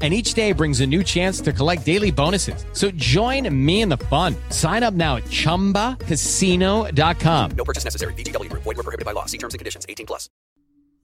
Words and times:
and 0.00 0.14
each 0.14 0.32
day 0.32 0.52
brings 0.52 0.80
a 0.80 0.86
new 0.86 1.02
chance 1.02 1.42
to 1.42 1.52
collect 1.52 1.84
daily 1.84 2.10
bonuses. 2.10 2.64
So 2.72 2.90
join 2.92 3.54
me 3.54 3.82
in 3.82 3.90
the 3.90 3.98
fun. 3.98 4.34
Sign 4.48 4.82
up 4.82 4.94
now 4.94 5.16
at 5.16 5.24
ChumbaCasino.com. 5.24 7.50
No 7.50 7.64
purchase 7.64 7.84
necessary. 7.84 8.14
VGW 8.14 8.48
Group. 8.48 8.62
Void 8.62 8.78
were 8.78 8.82
prohibited 8.82 9.04
by 9.04 9.12
law. 9.12 9.26
See 9.26 9.36
terms 9.36 9.52
and 9.52 9.58
conditions. 9.58 9.84
18 9.86 10.06
plus. 10.06 10.30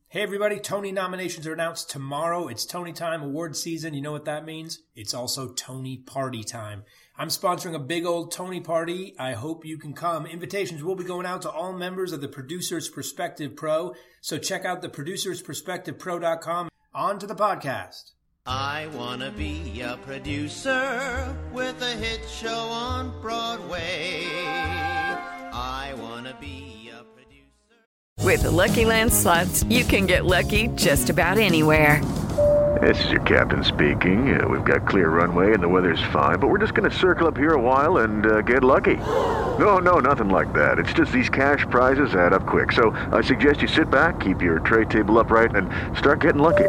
Hey 0.08 0.22
everybody, 0.22 0.60
Tony 0.60 0.92
nominations 0.92 1.48
are 1.48 1.52
announced 1.52 1.90
tomorrow. 1.90 2.46
It's 2.46 2.64
Tony 2.64 2.92
time, 2.92 3.22
award 3.22 3.56
season. 3.56 3.92
You 3.92 4.00
know 4.00 4.12
what 4.12 4.26
that 4.26 4.44
means? 4.44 4.78
It's 4.94 5.12
also 5.12 5.52
Tony 5.52 5.96
party 5.96 6.44
time. 6.44 6.84
I'm 7.18 7.26
sponsoring 7.26 7.74
a 7.74 7.80
big 7.80 8.06
old 8.06 8.30
Tony 8.30 8.60
party. 8.60 9.16
I 9.18 9.32
hope 9.32 9.66
you 9.66 9.78
can 9.78 9.94
come. 9.94 10.24
Invitations 10.24 10.84
will 10.84 10.94
be 10.94 11.02
going 11.02 11.26
out 11.26 11.42
to 11.42 11.50
all 11.50 11.72
members 11.72 12.12
of 12.12 12.20
the 12.20 12.28
Producers 12.28 12.88
Perspective 12.88 13.56
Pro. 13.56 13.94
So 14.20 14.38
check 14.38 14.64
out 14.64 14.80
the 14.80 14.88
producersperspectivepro.com. 14.88 16.68
On 16.94 17.18
to 17.18 17.26
the 17.26 17.34
podcast. 17.34 18.12
I 18.48 18.86
wanna 18.94 19.32
be 19.32 19.80
a 19.80 19.96
producer 20.06 21.36
with 21.52 21.82
a 21.82 21.96
hit 21.96 22.20
show 22.28 22.48
on 22.70 23.12
Broadway. 23.20 24.24
I 25.52 25.92
wanna 25.98 26.32
be 26.40 26.92
a 26.96 27.02
producer. 27.02 28.22
With 28.22 28.44
the 28.44 28.52
Lucky 28.52 28.84
Land 28.84 29.12
slots, 29.12 29.64
you 29.64 29.82
can 29.82 30.06
get 30.06 30.26
lucky 30.26 30.68
just 30.76 31.10
about 31.10 31.38
anywhere. 31.38 32.00
This 32.80 33.04
is 33.06 33.10
your 33.10 33.22
captain 33.22 33.64
speaking. 33.64 34.40
Uh, 34.40 34.46
we've 34.46 34.64
got 34.64 34.86
clear 34.86 35.08
runway 35.08 35.52
and 35.52 35.60
the 35.60 35.68
weather's 35.68 36.02
fine, 36.12 36.38
but 36.38 36.46
we're 36.46 36.58
just 36.58 36.74
going 36.74 36.88
to 36.88 36.96
circle 36.96 37.26
up 37.26 37.36
here 37.36 37.54
a 37.54 37.60
while 37.60 37.96
and 37.98 38.26
uh, 38.26 38.42
get 38.42 38.62
lucky. 38.62 38.96
No, 39.58 39.78
no, 39.78 39.98
nothing 39.98 40.28
like 40.28 40.52
that. 40.52 40.78
It's 40.78 40.92
just 40.92 41.10
these 41.10 41.28
cash 41.28 41.66
prizes 41.68 42.14
add 42.14 42.32
up 42.32 42.46
quick. 42.46 42.70
So 42.70 42.90
I 43.10 43.22
suggest 43.22 43.60
you 43.60 43.66
sit 43.66 43.90
back, 43.90 44.20
keep 44.20 44.40
your 44.40 44.60
tray 44.60 44.84
table 44.84 45.18
upright, 45.18 45.56
and 45.56 45.68
start 45.98 46.20
getting 46.20 46.42
lucky. 46.42 46.68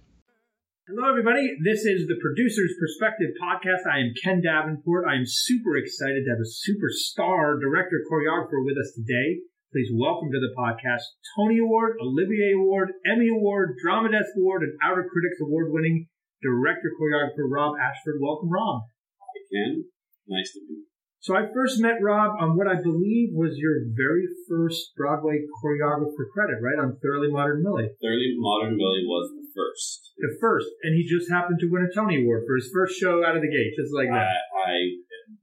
Hello, 0.89 1.05
everybody. 1.05 1.45
This 1.61 1.85
is 1.85 2.09
the 2.09 2.17
Producer's 2.17 2.73
Perspective 2.81 3.37
podcast. 3.37 3.85
I 3.85 4.01
am 4.01 4.17
Ken 4.17 4.41
Davenport. 4.41 5.05
I 5.05 5.13
am 5.13 5.29
super 5.29 5.77
excited 5.77 6.25
to 6.25 6.33
have 6.33 6.41
a 6.41 6.49
superstar 6.49 7.61
director 7.61 8.01
choreographer 8.09 8.65
with 8.65 8.81
us 8.81 8.89
today. 8.97 9.45
Please 9.69 9.93
welcome 9.93 10.33
to 10.33 10.41
the 10.41 10.49
podcast 10.57 11.05
Tony 11.37 11.61
Award, 11.61 12.01
Olivier 12.01 12.57
Award, 12.57 12.97
Emmy 13.05 13.29
Award, 13.29 13.77
Drama 13.77 14.09
Desk 14.09 14.33
Award, 14.41 14.65
and 14.65 14.73
Outer 14.81 15.05
Critics 15.05 15.37
Award 15.45 15.69
winning 15.69 16.09
director 16.41 16.89
choreographer 16.97 17.45
Rob 17.45 17.77
Ashford. 17.77 18.17
Welcome, 18.17 18.49
Rob. 18.49 18.81
Hi, 19.21 19.37
Ken. 19.53 19.85
Nice 20.33 20.49
to 20.57 20.65
be. 20.65 20.89
So 21.21 21.37
I 21.37 21.45
first 21.53 21.77
met 21.77 22.01
Rob 22.01 22.41
on 22.41 22.57
what 22.57 22.65
I 22.65 22.81
believe 22.81 23.37
was 23.37 23.53
your 23.53 23.85
very 23.93 24.25
first 24.49 24.97
Broadway 24.97 25.45
choreographer 25.61 26.25
credit, 26.33 26.57
right? 26.57 26.81
On 26.81 26.97
Thoroughly 26.97 27.29
Modern 27.29 27.61
Millie. 27.61 27.93
Thoroughly 28.01 28.33
Modern 28.41 28.73
Millie 28.81 29.05
was 29.05 29.29
first. 29.53 30.15
The 30.17 30.33
first. 30.39 30.69
And 30.83 30.95
he 30.97 31.03
just 31.03 31.29
happened 31.29 31.59
to 31.61 31.69
win 31.69 31.85
a 31.85 31.91
Tony 31.91 32.23
Award 32.23 32.43
for 32.47 32.55
his 32.55 32.71
first 32.73 32.97
show 32.97 33.23
out 33.23 33.35
of 33.35 33.43
the 33.43 33.51
gate, 33.51 33.75
just 33.77 33.93
like 33.93 34.09
that. 34.09 34.41
I, 34.55 34.71
I 34.71 34.73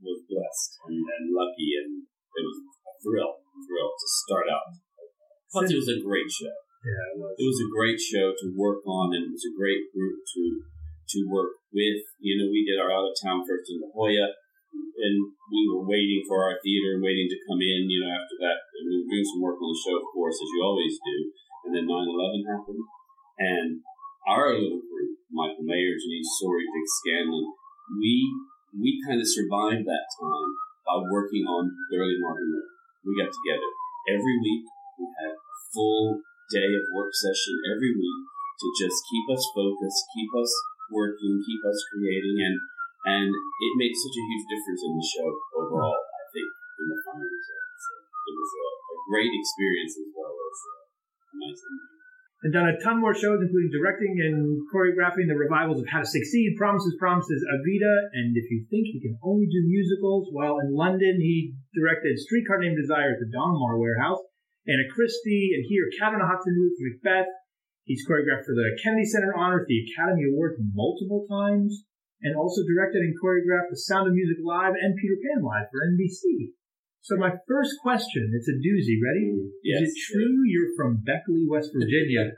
was 0.03 0.25
blessed 0.29 0.73
and, 0.89 0.99
and 0.99 1.25
lucky, 1.33 1.71
and 1.79 2.05
it 2.05 2.45
was 2.45 2.57
a 2.61 2.95
thrill, 3.05 3.33
thrill 3.65 3.91
to 3.93 4.07
start 4.27 4.47
out. 4.51 4.69
Plus, 5.53 5.73
it 5.73 5.81
was 5.81 5.89
a 5.89 6.01
great 6.05 6.29
show. 6.29 6.53
Yeah, 6.85 7.05
it 7.13 7.19
was. 7.19 7.35
It 7.37 7.47
was 7.49 7.61
a 7.65 7.73
great 7.73 7.99
show 7.99 8.27
to 8.37 8.47
work 8.55 8.85
on, 8.87 9.17
and 9.17 9.29
it 9.29 9.33
was 9.33 9.45
a 9.49 9.57
great 9.57 9.89
group 9.91 10.21
to 10.23 10.43
to 11.17 11.19
work 11.27 11.57
with. 11.73 12.05
You 12.21 12.37
know, 12.37 12.53
we 12.53 12.69
did 12.69 12.77
our 12.77 12.93
out 12.93 13.09
of 13.09 13.17
town 13.17 13.43
first 13.49 13.73
in 13.73 13.81
La 13.81 13.89
Jolla 13.91 14.37
and 14.99 15.17
we 15.49 15.63
were 15.71 15.87
waiting 15.87 16.27
for 16.27 16.43
our 16.43 16.59
theater, 16.61 16.99
waiting 16.99 17.31
to 17.31 17.45
come 17.47 17.63
in, 17.63 17.87
you 17.87 18.03
know, 18.03 18.13
after 18.13 18.37
that. 18.43 18.59
And 18.79 18.83
we 18.91 18.95
were 19.01 19.11
doing 19.11 19.29
some 19.31 19.43
work 19.43 19.59
on 19.63 19.71
the 19.71 19.79
show, 19.79 19.97
of 19.97 20.11
course, 20.11 20.37
as 20.37 20.51
you 20.51 20.61
always 20.61 20.95
do. 20.99 21.17
And 21.65 21.71
then 21.75 21.87
9 21.87 21.95
11 21.95 22.51
happened. 22.51 22.83
And 23.39 23.71
our 24.39 24.55
little 24.55 24.79
group, 24.87 25.19
Michael 25.35 25.67
Mayer, 25.67 25.99
Jeanine 25.99 26.23
Tesori, 26.23 26.63
Dick 26.71 26.87
Scanlon, 27.03 27.47
we 27.99 28.15
we 28.71 29.03
kind 29.03 29.19
of 29.19 29.27
survived 29.27 29.83
that 29.91 30.07
time 30.15 30.51
by 30.87 31.03
working 31.11 31.43
on 31.49 31.75
the 31.91 31.99
early 31.99 32.21
modern. 32.23 32.55
We 33.03 33.19
got 33.19 33.35
together 33.35 33.71
every 34.15 34.37
week. 34.39 34.63
We 35.01 35.11
had 35.19 35.35
a 35.35 35.57
full 35.75 36.23
day 36.55 36.71
of 36.79 36.85
work 36.95 37.11
session 37.17 37.55
every 37.75 37.97
week 37.97 38.21
to 38.63 38.67
just 38.79 38.99
keep 39.11 39.27
us 39.33 39.43
focused, 39.55 40.03
keep 40.15 40.31
us 40.39 40.53
working, 40.93 41.43
keep 41.43 41.63
us 41.67 41.81
creating, 41.91 42.39
and 42.39 42.57
and 43.09 43.31
it 43.33 43.73
made 43.81 43.95
such 43.95 44.15
a 44.15 44.27
huge 44.27 44.47
difference 44.47 44.83
in 44.87 44.93
the 44.95 45.07
show 45.07 45.31
overall. 45.59 45.99
I 45.99 46.25
think 46.31 46.49
in 46.79 46.87
the 46.93 46.99
final 47.03 47.27
result, 47.27 47.73
so 47.75 47.93
it 48.05 48.35
was 48.37 48.51
a, 48.55 48.67
a 48.69 48.97
great 49.11 49.33
experience 49.33 49.95
as 49.99 50.11
well 50.13 50.35
as 50.35 50.57
uh, 50.63 50.83
a 51.33 51.35
nice 51.41 51.63
interview. 51.63 51.88
And 52.39 52.55
done 52.55 52.71
a 52.71 52.79
ton 52.79 53.03
more 53.03 53.19
shows, 53.19 53.43
including 53.43 53.75
directing 53.75 54.15
and 54.23 54.63
choreographing 54.71 55.27
the 55.27 55.35
revivals 55.35 55.83
of 55.83 55.91
How 55.91 55.99
to 55.99 56.07
Succeed, 56.07 56.55
Promises, 56.55 56.95
Promises, 56.95 57.43
Evita, 57.43 58.15
and 58.15 58.31
If 58.39 58.47
You 58.47 58.63
Think 58.71 58.95
He 58.95 59.03
Can 59.03 59.19
Only 59.27 59.51
Do 59.51 59.59
Musicals, 59.67 60.31
while 60.31 60.63
in 60.63 60.71
London 60.71 61.19
he 61.19 61.59
directed 61.75 62.15
Streetcar 62.15 62.63
Named 62.63 62.79
Desire 62.79 63.19
at 63.19 63.19
the 63.19 63.27
Donmar 63.35 63.83
Warehouse, 63.83 64.23
Anna 64.71 64.87
Christie, 64.95 65.51
and 65.59 65.67
here 65.67 65.91
Cat 65.99 66.15
on 66.15 66.23
a 66.23 66.31
Hot 66.31 66.39
Tin 66.47 66.55
Roof, 66.55 66.79
Macbeth. 66.79 67.27
He's 67.83 68.07
choreographed 68.07 68.47
for 68.47 68.55
the 68.55 68.71
Kennedy 68.87 69.11
Center 69.11 69.35
Honors, 69.35 69.67
the 69.67 69.83
Academy 69.91 70.31
Awards 70.31 70.63
multiple 70.63 71.27
times, 71.27 71.89
and 72.23 72.39
also 72.39 72.63
directed 72.63 73.03
and 73.03 73.19
choreographed 73.19 73.75
The 73.75 73.83
Sound 73.83 74.07
of 74.07 74.15
Music 74.15 74.39
Live 74.47 74.79
and 74.79 74.95
Peter 74.95 75.19
Pan 75.27 75.43
Live 75.43 75.67
for 75.75 75.83
NBC. 75.83 76.55
So 77.03 77.17
my 77.17 77.33
first 77.47 77.79
question, 77.81 78.33
it's 78.35 78.49
a 78.49 78.57
doozy. 78.59 78.99
Ready? 79.01 79.33
Yes. 79.63 79.83
Is 79.83 79.95
it 79.95 79.99
true 80.13 80.45
you're 80.47 80.75
from 80.77 81.03
Beckley, 81.05 81.47
West 81.49 81.71
Virginia? 81.73 82.33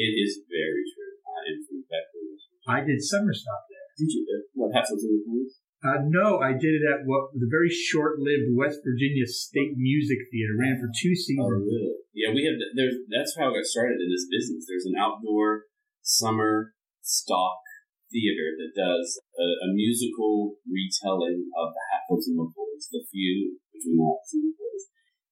It 0.00 0.16
is 0.16 0.40
very 0.48 0.86
true. 0.86 1.14
I 1.28 1.40
am 1.50 1.58
from 1.66 1.84
Beckley. 1.84 2.24
West 2.30 2.46
Virginia. 2.46 2.72
I 2.72 2.80
did 2.88 3.02
summer 3.04 3.34
stop 3.34 3.68
there. 3.68 3.88
Did 3.98 4.08
you? 4.08 4.22
Uh, 4.22 4.40
what 4.54 4.72
Hassles 4.72 5.02
in 5.04 5.12
the 5.18 5.22
Police? 5.26 5.60
Uh, 5.82 6.00
no, 6.08 6.38
I 6.40 6.56
did 6.56 6.78
it 6.78 6.84
at 6.88 7.04
what 7.04 7.34
the 7.34 7.50
very 7.50 7.68
short-lived 7.68 8.54
West 8.54 8.80
Virginia 8.86 9.26
State 9.26 9.76
Music 9.76 10.20
Theater. 10.30 10.56
Ran 10.56 10.78
for 10.78 10.88
two 10.92 11.12
seasons. 11.12 11.42
Oh, 11.42 11.56
really? 11.56 12.00
Yeah, 12.12 12.32
we 12.32 12.46
have. 12.48 12.56
There's. 12.76 12.96
That's 13.08 13.34
how 13.36 13.50
I 13.50 13.60
got 13.60 13.66
started 13.66 13.98
in 13.98 14.08
this 14.08 14.28
business. 14.30 14.64
There's 14.64 14.88
an 14.88 14.96
outdoor 14.96 15.68
summer 16.00 16.72
stock 17.00 17.60
theater 18.08 18.58
that 18.58 18.72
does 18.74 19.20
a, 19.38 19.48
a 19.64 19.68
musical 19.72 20.58
retelling 20.66 21.50
of 21.56 21.72
the 21.72 21.84
Hatfields 21.92 22.28
and 22.28 22.38
McCoys, 22.38 22.90
the 22.90 23.02
feud 23.10 23.58
between 23.80 23.96
the 23.96 24.04
Hatfields 24.04 24.36
and 24.36 24.44
McCoys. 24.52 24.84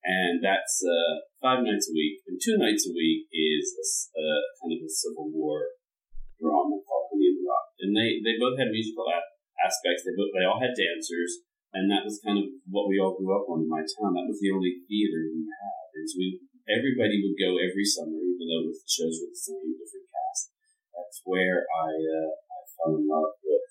and 0.09 0.35
that's 0.41 0.81
uh, 0.81 1.29
five 1.45 1.61
nights 1.61 1.93
a 1.93 1.95
week. 1.95 2.25
And 2.25 2.41
two 2.41 2.57
nights 2.57 2.89
a 2.89 2.97
week 2.97 3.29
is 3.29 3.77
a, 3.77 3.85
a 4.17 4.29
kind 4.65 4.73
of 4.73 4.81
a 4.81 4.89
Civil 4.89 5.29
War 5.29 5.77
drama 6.41 6.81
called 6.81 7.13
Honey 7.13 7.29
in 7.29 7.37
the 7.37 7.45
Rock, 7.45 7.69
and 7.85 7.93
they 7.93 8.25
they 8.25 8.41
both 8.41 8.57
had 8.57 8.73
musical 8.73 9.05
aspects. 9.61 10.09
They 10.09 10.17
both 10.17 10.33
they 10.33 10.49
all 10.49 10.63
had 10.63 10.73
dancers, 10.73 11.45
and 11.77 11.91
that 11.93 12.07
was 12.09 12.23
kind 12.25 12.41
of 12.41 12.49
what 12.71 12.89
we 12.89 12.97
all 12.97 13.19
grew 13.19 13.37
up 13.37 13.51
on 13.53 13.67
in 13.67 13.69
my 13.69 13.85
town. 13.85 14.17
That 14.17 14.31
was 14.31 14.41
the 14.41 14.55
only 14.55 14.81
theater 14.89 15.29
we 15.29 15.45
had, 15.45 15.87
and 15.99 16.07
so 16.09 16.17
we 16.17 16.41
everybody 16.71 17.21
would 17.21 17.37
go 17.37 17.59
every 17.59 17.85
summer, 17.85 18.17
even 18.17 18.47
though 18.49 18.65
the 18.71 18.77
shows 18.87 19.19
were 19.21 19.35
the 19.35 19.37
same, 19.37 19.77
different 19.77 20.09
cast. 20.09 20.55
That's 20.95 21.21
where 21.27 21.67
I 21.69 21.91
uh, 21.93 22.31
I 22.33 22.59
fell 22.79 22.97
in 22.97 23.05
love 23.05 23.35
with. 23.43 23.68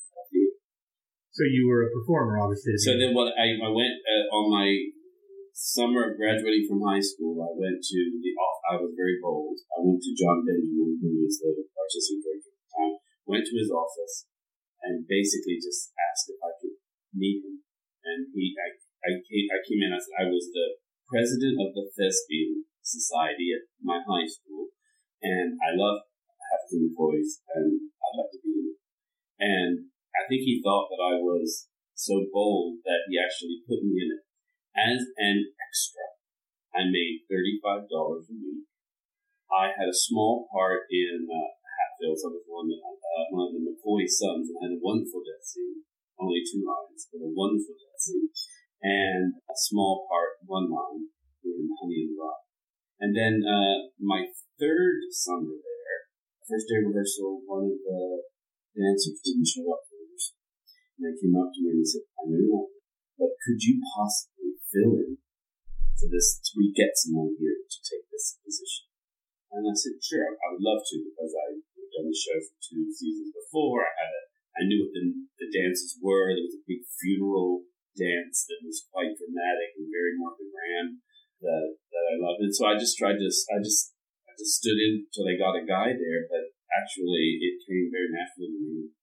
So 1.37 1.45
you 1.45 1.69
were 1.69 1.85
a 1.85 1.93
performer, 1.93 2.41
obviously. 2.41 2.73
So 2.81 2.97
then, 2.97 3.13
what 3.13 3.29
I, 3.37 3.53
I 3.61 3.69
went 3.69 4.01
uh, 4.01 4.25
on 4.33 4.49
my 4.49 4.73
summer 5.53 6.09
of 6.09 6.17
graduating 6.17 6.65
from 6.65 6.81
high 6.81 7.01
school. 7.01 7.37
I 7.45 7.53
went 7.53 7.77
to 7.77 7.99
the 8.09 8.33
off. 8.41 8.57
I 8.73 8.75
was 8.81 8.97
very 8.97 9.21
bold. 9.21 9.53
I 9.69 9.85
went 9.85 10.01
to 10.01 10.17
John 10.17 10.41
Benjamin, 10.41 10.97
who 10.97 11.13
was 11.21 11.37
the 11.37 11.53
artistic 11.77 12.25
director 12.25 12.49
at 12.49 12.57
the 12.57 12.69
time. 12.73 12.93
Went 13.29 13.45
to 13.45 13.53
his 13.53 13.69
office 13.69 14.25
and 14.81 15.05
basically 15.05 15.61
just 15.61 15.93
asked 16.09 16.25
if 16.25 16.41
I 16.41 16.57
could 16.57 16.73
meet 17.13 17.45
him. 17.45 17.61
And 18.01 18.33
he, 18.33 18.57
I, 18.57 18.73
I 19.05 19.11
came, 19.21 19.45
I 19.53 19.61
came 19.61 19.85
in. 19.85 19.93
I 19.93 20.01
said 20.01 20.17
I 20.17 20.33
was 20.33 20.49
the 20.49 20.81
president 21.05 21.61
of 21.61 21.77
the 21.77 21.85
thespian 21.93 22.65
society 22.81 23.53
at 23.53 23.69
my 23.85 24.01
high 24.01 24.25
school, 24.25 24.73
and 25.21 25.53
I 25.61 25.77
love 25.77 26.01
having 26.49 26.89
employees, 26.89 27.45
and 27.53 27.93
I'd 27.93 28.17
like 28.25 28.33
to 28.33 28.41
be 28.41 28.57
in 28.57 28.65
it. 28.73 28.77
And 29.37 29.73
I 30.17 30.25
think 30.25 30.41
he 30.41 30.57
thought 30.65 30.89
that 30.89 31.01
I 31.01 31.21
was 31.21 31.69
so 31.93 32.25
bold 32.33 32.81
that 32.85 33.05
he 33.05 33.21
actually 33.21 33.61
put 33.69 33.85
me 33.85 34.01
in 34.01 34.09
it 34.17 34.23
as 34.73 34.99
an 35.17 35.53
extra. 35.61 36.17
I 36.73 36.89
made 36.89 37.25
$35 37.29 37.85
a 37.85 38.37
week. 38.37 38.65
I 39.49 39.71
had 39.73 39.89
a 39.89 39.95
small 39.95 40.49
part 40.51 40.89
in 40.89 41.25
uh, 41.29 41.49
Hatfields. 41.65 42.25
I 42.25 42.33
was 42.33 42.45
one, 42.45 42.69
uh, 42.69 43.25
one 43.31 43.49
of 43.49 43.53
the 43.57 43.63
McCoy 43.63 44.05
sons 44.05 44.51
and 44.51 44.59
had 44.61 44.75
a 44.77 44.83
wonderful 44.83 45.23
death 45.23 45.45
scene. 45.45 45.85
Only 46.19 46.41
two 46.41 46.65
lines, 46.65 47.07
but 47.09 47.23
a 47.23 47.31
wonderful 47.31 47.77
death 47.77 48.01
scene. 48.01 48.29
And 48.81 49.39
a 49.49 49.57
small 49.57 50.05
part, 50.09 50.41
one 50.45 50.69
line, 50.69 51.09
in 51.45 51.69
Honey 51.79 52.05
and 52.05 52.11
the 52.13 52.17
Rock. 52.19 52.41
And 52.99 53.11
then 53.15 53.45
uh, 53.45 53.89
my 54.01 54.27
third 54.59 55.07
summer 55.09 55.55
there, 55.55 56.01
first 56.45 56.67
day 56.67 56.81
rehearsal, 56.83 57.41
one 57.45 57.71
of 57.71 57.77
the 57.79 58.27
dancers 58.75 59.21
didn't 59.23 59.47
show 59.47 59.65
up 59.73 59.86
they 61.03 61.15
came 61.17 61.37
up 61.37 61.53
to 61.53 61.59
me 61.61 61.77
and 61.77 61.81
they 61.81 61.89
said, 61.89 62.05
I 62.17 62.25
know 62.25 62.41
you're 62.41 62.69
but 63.17 63.33
could 63.41 63.57
you 63.57 63.81
possibly 63.97 64.61
fill 64.69 64.93
in 65.01 65.17
for 65.97 66.05
this? 66.05 66.37
We 66.53 66.69
get 66.69 66.93
someone 66.93 67.33
here 67.41 67.65
to 67.65 67.79
take 67.81 68.05
this 68.13 68.37
position. 68.45 68.93
And 69.49 69.65
I 69.65 69.73
said, 69.73 69.97
sure, 69.97 70.37
I 70.37 70.53
would 70.53 70.61
love 70.61 70.85
to 70.85 70.95
because 71.01 71.33
I 71.33 71.57
had 71.57 71.89
done 71.97 72.13
the 72.13 72.13
show 72.13 72.37
for 72.37 72.55
two 72.61 72.85
seasons 72.93 73.33
before. 73.33 73.89
I 73.89 73.93
had 74.05 74.13
a, 74.13 74.23
I 74.57 74.61
knew 74.69 74.85
what 74.85 74.93
the, 74.93 75.05
the 75.41 75.49
dances 75.49 75.97
were. 75.97 76.29
There 76.29 76.45
was 76.45 76.61
a 76.61 76.69
big 76.69 76.85
funeral 76.85 77.65
dance 77.97 78.45
that 78.45 78.61
was 78.61 78.85
quite 78.93 79.17
dramatic 79.17 79.73
and 79.81 79.89
very 79.89 80.13
Martha 80.13 80.45
Graham 80.45 81.01
that 81.41 81.67
that 81.89 82.05
I 82.13 82.15
loved. 82.21 82.45
And 82.45 82.53
so 82.53 82.69
I 82.69 82.77
just 82.77 82.97
tried 82.97 83.17
to, 83.17 83.29
I 83.29 83.57
just, 83.65 83.97
I 84.29 84.37
just 84.37 84.61
stood 84.61 84.77
in 84.77 85.09
till 85.09 85.25
they 85.25 85.37
got 85.37 85.57
a 85.57 85.65
guy 85.65 85.97
there. 85.97 86.29
But 86.29 86.53
actually, 86.69 87.41
it 87.41 87.65
came 87.65 87.89
very 87.89 88.13
naturally 88.13 88.53
to 88.53 88.61
me, 88.61 88.73
and 88.85 88.93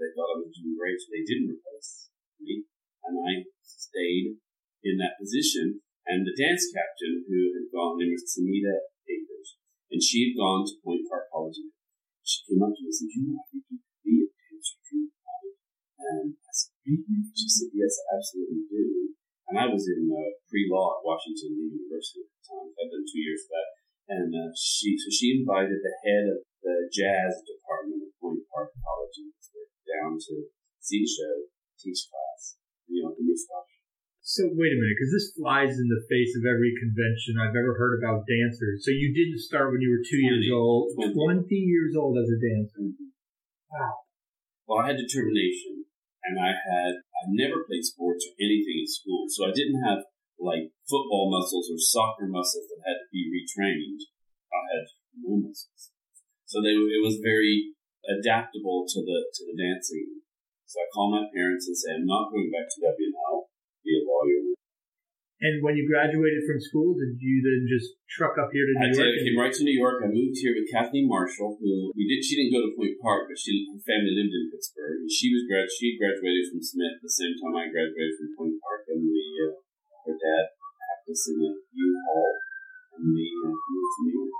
they 0.00 0.10
thought 0.16 0.32
I 0.32 0.40
was 0.40 0.56
doing 0.56 0.74
great, 0.80 0.96
so 0.96 1.12
they 1.12 1.22
didn't 1.28 1.52
replace 1.52 2.08
me, 2.40 2.64
and 3.04 3.14
I 3.20 3.44
stayed 3.60 4.40
in 4.80 4.96
that 4.98 5.20
position. 5.20 5.84
And 6.08 6.24
the 6.24 6.32
dance 6.32 6.72
captain 6.72 7.28
who 7.28 7.52
had 7.52 7.68
gone, 7.68 8.00
named 8.00 8.16
was 8.16 8.24
Tanita 8.24 8.88
Akers, 9.04 9.60
and 9.92 10.00
she 10.00 10.32
had 10.32 10.40
gone 10.40 10.64
to 10.64 10.80
Point 10.80 11.04
Park 11.06 11.28
College. 11.28 11.60
She 12.24 12.48
came 12.48 12.64
up 12.64 12.72
to 12.72 12.80
me 12.80 12.88
and 12.88 12.96
said, 12.96 13.12
"You 13.12 13.22
know, 13.28 13.38
I 13.38 13.44
think 13.52 13.62
you 13.68 13.78
could 13.78 14.00
be 14.00 14.14
a 14.24 14.26
you 14.26 15.12
wanted." 15.20 15.54
And 16.00 16.34
I 16.40 16.52
said, 16.56 16.72
"Really?" 16.88 17.20
She 17.36 17.46
said, 17.46 17.70
"Yes, 17.76 18.00
I 18.00 18.16
absolutely 18.16 18.64
do." 18.66 19.14
And 19.50 19.58
I 19.58 19.66
was 19.66 19.84
in 19.90 20.06
uh, 20.06 20.30
pre-law 20.46 20.98
at 20.98 21.04
Washington 21.04 21.58
University 21.58 22.22
at 22.22 22.30
the 22.30 22.42
time. 22.48 22.70
I'd 22.70 22.86
done 22.86 23.02
two 23.02 23.18
years 23.18 23.42
of 23.44 23.50
that. 23.50 23.68
And 24.10 24.30
uh, 24.30 24.50
she, 24.54 24.94
so 24.94 25.10
she 25.10 25.42
invited 25.42 25.82
the 25.82 25.96
head 26.06 26.26
of 26.30 26.38
the 26.62 26.86
jazz 26.90 27.42
to 30.20 30.34
see 30.80 31.00
the 31.00 31.08
show, 31.08 31.34
teach 31.80 32.04
class, 32.12 32.60
you 32.88 33.00
know, 33.00 33.16
the 33.16 33.24
new 33.24 33.36
scholarship. 33.36 33.80
So 34.20 34.46
wait 34.52 34.70
a 34.70 34.78
minute, 34.78 34.94
because 34.94 35.10
this 35.10 35.34
flies 35.34 35.74
in 35.74 35.88
the 35.90 36.06
face 36.06 36.36
of 36.38 36.46
every 36.46 36.70
convention 36.76 37.40
I've 37.40 37.56
ever 37.56 37.74
heard 37.74 37.98
about 37.98 38.28
dancers. 38.28 38.84
So 38.86 38.94
you 38.94 39.10
didn't 39.10 39.42
start 39.42 39.72
when 39.74 39.82
you 39.82 39.90
were 39.90 40.04
two 40.06 40.22
years 40.22 40.46
old, 40.52 40.94
20. 40.94 41.18
twenty 41.18 41.60
years 41.66 41.98
old 41.98 42.14
as 42.14 42.30
a 42.30 42.38
dancer. 42.38 42.94
Wow. 43.72 44.06
Well, 44.70 44.78
I 44.86 44.94
had 44.94 45.02
determination, 45.02 45.82
and 46.22 46.38
I 46.38 46.54
had 46.54 47.02
I 47.02 47.22
never 47.34 47.66
played 47.66 47.82
sports 47.82 48.22
or 48.22 48.38
anything 48.38 48.86
in 48.86 48.86
school, 48.86 49.26
so 49.26 49.48
I 49.48 49.52
didn't 49.56 49.82
have 49.82 50.06
like 50.38 50.70
football 50.86 51.26
muscles 51.26 51.66
or 51.66 51.78
soccer 51.80 52.30
muscles 52.30 52.70
that 52.70 52.86
had 52.86 53.02
to 53.02 53.08
be 53.10 53.26
retrained. 53.26 54.06
I 54.54 54.62
had 54.78 54.84
no 55.18 55.42
muscles, 55.42 55.90
so 56.46 56.62
they 56.62 56.78
it 56.78 57.02
was 57.02 57.18
very 57.18 57.74
adaptable 58.18 58.86
to 58.88 58.98
the 59.06 59.18
to 59.30 59.42
the 59.46 59.56
dancing. 59.56 60.22
So 60.66 60.82
I 60.82 60.86
call 60.94 61.10
my 61.10 61.26
parents 61.30 61.66
and 61.66 61.76
say 61.76 61.94
"I'm 61.94 62.06
not 62.06 62.30
going 62.30 62.50
back 62.50 62.66
to 62.66 62.78
WNL, 62.82 63.46
to 63.46 63.80
be 63.82 63.94
a 63.98 64.02
lawyer." 64.02 64.50
And 65.40 65.64
when 65.64 65.72
you 65.72 65.88
graduated 65.88 66.44
from 66.44 66.60
school, 66.60 66.92
did 66.92 67.16
you 67.16 67.40
then 67.40 67.64
just 67.64 67.96
truck 68.12 68.36
up 68.36 68.52
here 68.52 68.68
to 68.68 68.76
New 68.76 68.92
did. 68.92 69.00
York? 69.00 69.08
I 69.08 69.24
came 69.24 69.40
right 69.40 69.56
to 69.56 69.64
New 69.64 69.72
York. 69.72 70.04
I 70.04 70.12
moved 70.12 70.36
here 70.36 70.52
with 70.52 70.68
Kathleen 70.68 71.08
Marshall, 71.08 71.56
who 71.56 71.88
we 71.96 72.04
did. 72.04 72.20
She 72.20 72.36
didn't 72.36 72.52
go 72.52 72.60
to 72.60 72.76
Point 72.76 73.00
Park, 73.00 73.32
but 73.32 73.40
she 73.40 73.64
her 73.72 73.80
family 73.80 74.12
lived 74.12 74.36
in 74.36 74.52
Pittsburgh. 74.52 75.00
And 75.00 75.08
she 75.08 75.32
was 75.32 75.48
grad. 75.48 75.72
She 75.72 75.96
graduated 75.96 76.52
from 76.52 76.60
Smith 76.60 77.00
the 77.00 77.08
same 77.08 77.32
time 77.40 77.56
I 77.56 77.72
graduated 77.72 78.20
from 78.20 78.36
Point 78.36 78.60
Park, 78.60 78.84
and 78.92 79.00
we 79.00 79.24
uh, 79.40 79.56
her 80.12 80.16
dad 80.20 80.44
practiced 80.76 81.32
in 81.32 81.40
a 81.40 81.50
U-Haul, 81.56 82.32
and 83.00 83.08
we 83.08 83.24
uh, 83.40 83.48
moved 83.48 83.92
to 83.96 84.00
New 84.04 84.14
York. 84.20 84.39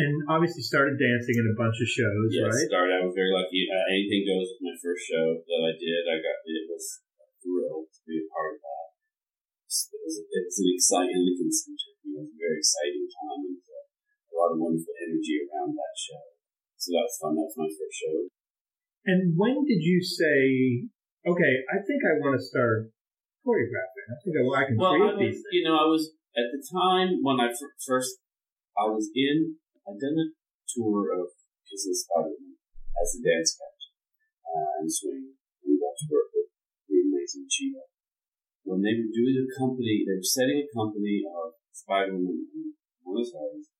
And 0.00 0.12
obviously 0.32 0.64
started 0.64 0.96
dancing 0.96 1.36
in 1.36 1.46
a 1.52 1.56
bunch 1.60 1.76
of 1.76 1.88
shows, 1.88 2.30
Yes, 2.32 2.48
right? 2.48 2.68
started. 2.72 2.92
I 2.96 3.04
was 3.04 3.12
very 3.12 3.28
lucky. 3.36 3.68
Uh, 3.68 3.84
anything 3.92 4.24
goes 4.24 4.48
with 4.56 4.62
my 4.72 4.76
first 4.80 5.02
show 5.04 5.44
that 5.44 5.60
I 5.60 5.72
did. 5.76 6.00
I 6.08 6.16
got 6.24 6.40
it 6.48 6.64
was 6.72 7.04
thrilled 7.44 7.92
to 7.92 8.00
be 8.08 8.16
a 8.24 8.26
part 8.32 8.56
of 8.56 8.60
that. 8.64 8.86
It 9.68 10.00
was 10.00 10.16
it 10.24 10.42
was 10.48 10.56
an 10.64 10.68
exciting 10.72 11.20
Lincoln 11.20 11.52
Center. 11.52 11.90
You 12.00 12.10
know, 12.16 12.24
it 12.24 12.32
was 12.32 12.32
a 12.32 12.40
very 12.40 12.58
exciting 12.64 13.06
time 13.12 13.40
and 13.44 13.60
uh, 13.60 13.84
a 13.84 14.34
lot 14.40 14.50
of 14.56 14.58
wonderful 14.58 14.94
energy 15.04 15.36
around 15.44 15.76
that 15.76 15.94
show. 16.00 16.24
So 16.80 16.96
that 16.96 17.04
was 17.04 17.16
fun. 17.20 17.36
That 17.36 17.46
was 17.52 17.58
my 17.60 17.68
first 17.68 17.96
show. 18.00 18.16
And 19.04 19.36
when 19.36 19.64
did 19.68 19.80
you 19.84 20.00
say, 20.00 20.88
okay, 21.28 21.52
I 21.68 21.78
think 21.84 22.00
I 22.08 22.16
want 22.24 22.40
to 22.40 22.42
start 22.44 22.88
choreographing? 23.44 24.06
I 24.08 24.16
think 24.24 24.32
I, 24.36 24.42
I 24.48 24.62
can 24.64 24.74
Well, 24.80 24.96
I 24.96 25.12
create 25.12 25.28
was, 25.28 25.44
these. 25.44 25.44
you 25.52 25.62
know, 25.68 25.76
I 25.76 25.86
was 25.88 26.16
at 26.36 26.48
the 26.52 26.60
time 26.64 27.20
when 27.20 27.36
I 27.36 27.52
fir- 27.52 27.76
first 27.84 28.16
I 28.80 28.88
was 28.88 29.12
in. 29.12 29.59
I'd 29.88 30.00
done 30.00 30.20
a 30.20 30.28
tour 30.68 31.16
of 31.16 31.32
Kiss 31.64 31.88
of 31.88 31.94
the 31.94 32.02
Spider 32.02 32.34
Woman 32.36 32.60
as 33.00 33.16
a 33.16 33.20
dance 33.24 33.56
captain 33.56 33.94
uh, 34.44 34.70
and 34.82 34.90
swing. 34.90 35.38
We 35.64 35.80
got 35.80 35.96
to 35.96 36.06
work 36.10 36.28
with 36.36 36.50
the 36.90 37.00
amazing 37.00 37.48
Chita. 37.48 37.88
When 38.66 38.84
they 38.84 38.94
were 38.98 39.10
doing 39.10 39.40
a 39.40 39.48
company, 39.56 40.04
they 40.04 40.20
were 40.20 40.26
setting 40.26 40.60
a 40.62 40.68
company 40.74 41.24
of 41.24 41.56
Spider-Man 41.72 42.48
in 42.52 42.76
Buenos 43.02 43.32
Aires. 43.32 43.72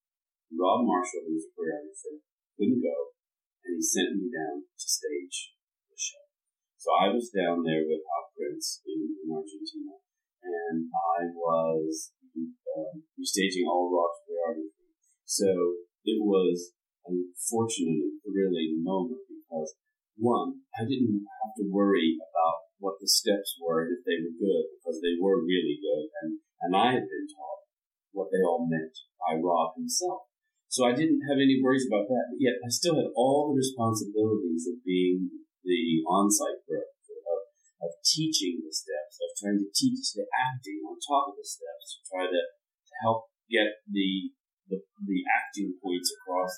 Rob 0.51 0.83
Marshall, 0.83 1.31
who 1.31 1.39
was 1.39 1.47
a 1.47 1.53
choreographer, 1.55 2.19
couldn't 2.59 2.83
go, 2.83 3.15
and 3.63 3.79
he 3.79 3.83
sent 3.83 4.19
me 4.19 4.27
down 4.35 4.67
to 4.67 4.87
stage 4.89 5.55
the 5.87 5.95
show. 5.95 6.27
So 6.75 6.91
I 6.91 7.15
was 7.15 7.31
down 7.31 7.63
there 7.63 7.87
with 7.87 8.03
Hal 8.03 8.35
Prince 8.35 8.83
in, 8.83 9.15
in 9.15 9.31
Argentina, 9.31 9.95
and 10.43 10.91
I 10.91 11.31
was 11.31 12.11
um, 12.35 13.07
restaging 13.15 13.69
all 13.69 13.95
Rob's 13.95 14.27
choreography. 14.27 14.91
So 15.23 15.87
it 16.05 16.21
was 16.21 16.73
an 17.07 17.33
fortunate 17.37 18.01
and 18.01 18.21
thrilling 18.23 18.83
moment 18.85 19.25
because 19.29 19.75
one, 20.21 20.69
I 20.77 20.85
didn't 20.85 21.25
have 21.41 21.57
to 21.57 21.65
worry 21.73 22.21
about 22.21 22.69
what 22.77 23.01
the 23.01 23.09
steps 23.09 23.57
were 23.57 23.89
and 23.89 23.97
if 23.97 24.05
they 24.05 24.21
were 24.21 24.37
good 24.37 24.65
because 24.77 25.01
they 25.01 25.17
were 25.17 25.41
really 25.41 25.81
good, 25.81 26.13
and 26.23 26.41
and 26.61 26.77
I 26.77 26.93
had 26.93 27.09
been 27.09 27.29
taught 27.33 27.65
what 28.13 28.29
they 28.29 28.45
all 28.45 28.69
meant 28.69 28.93
by 29.17 29.41
Rob 29.41 29.77
himself. 29.77 30.29
So 30.69 30.87
I 30.87 30.95
didn't 30.95 31.27
have 31.27 31.41
any 31.41 31.59
worries 31.59 31.89
about 31.89 32.07
that, 32.07 32.31
but 32.31 32.39
yet 32.39 32.63
I 32.63 32.71
still 32.71 32.95
had 32.95 33.11
all 33.17 33.51
the 33.51 33.59
responsibilities 33.59 34.71
of 34.71 34.85
being 34.87 35.27
the 35.67 36.05
on-site 36.07 36.63
choreographer, 36.63 37.19
of, 37.27 37.43
of 37.83 37.91
teaching 38.07 38.63
the 38.63 38.71
steps, 38.71 39.19
of 39.19 39.35
trying 39.35 39.59
to 39.59 39.69
teach 39.75 40.15
the 40.15 40.31
acting 40.31 40.81
on 40.87 40.95
top 41.03 41.35
of 41.35 41.37
the 41.37 41.45
steps, 41.45 41.99
to 41.99 42.01
try 42.07 42.25
to, 42.31 42.41
to 42.87 42.95
help 43.03 43.35
get 43.51 43.83
the, 43.91 44.31
the 44.71 44.79
the 45.05 45.21
acting 45.27 45.75
points 45.83 46.15
across, 46.15 46.55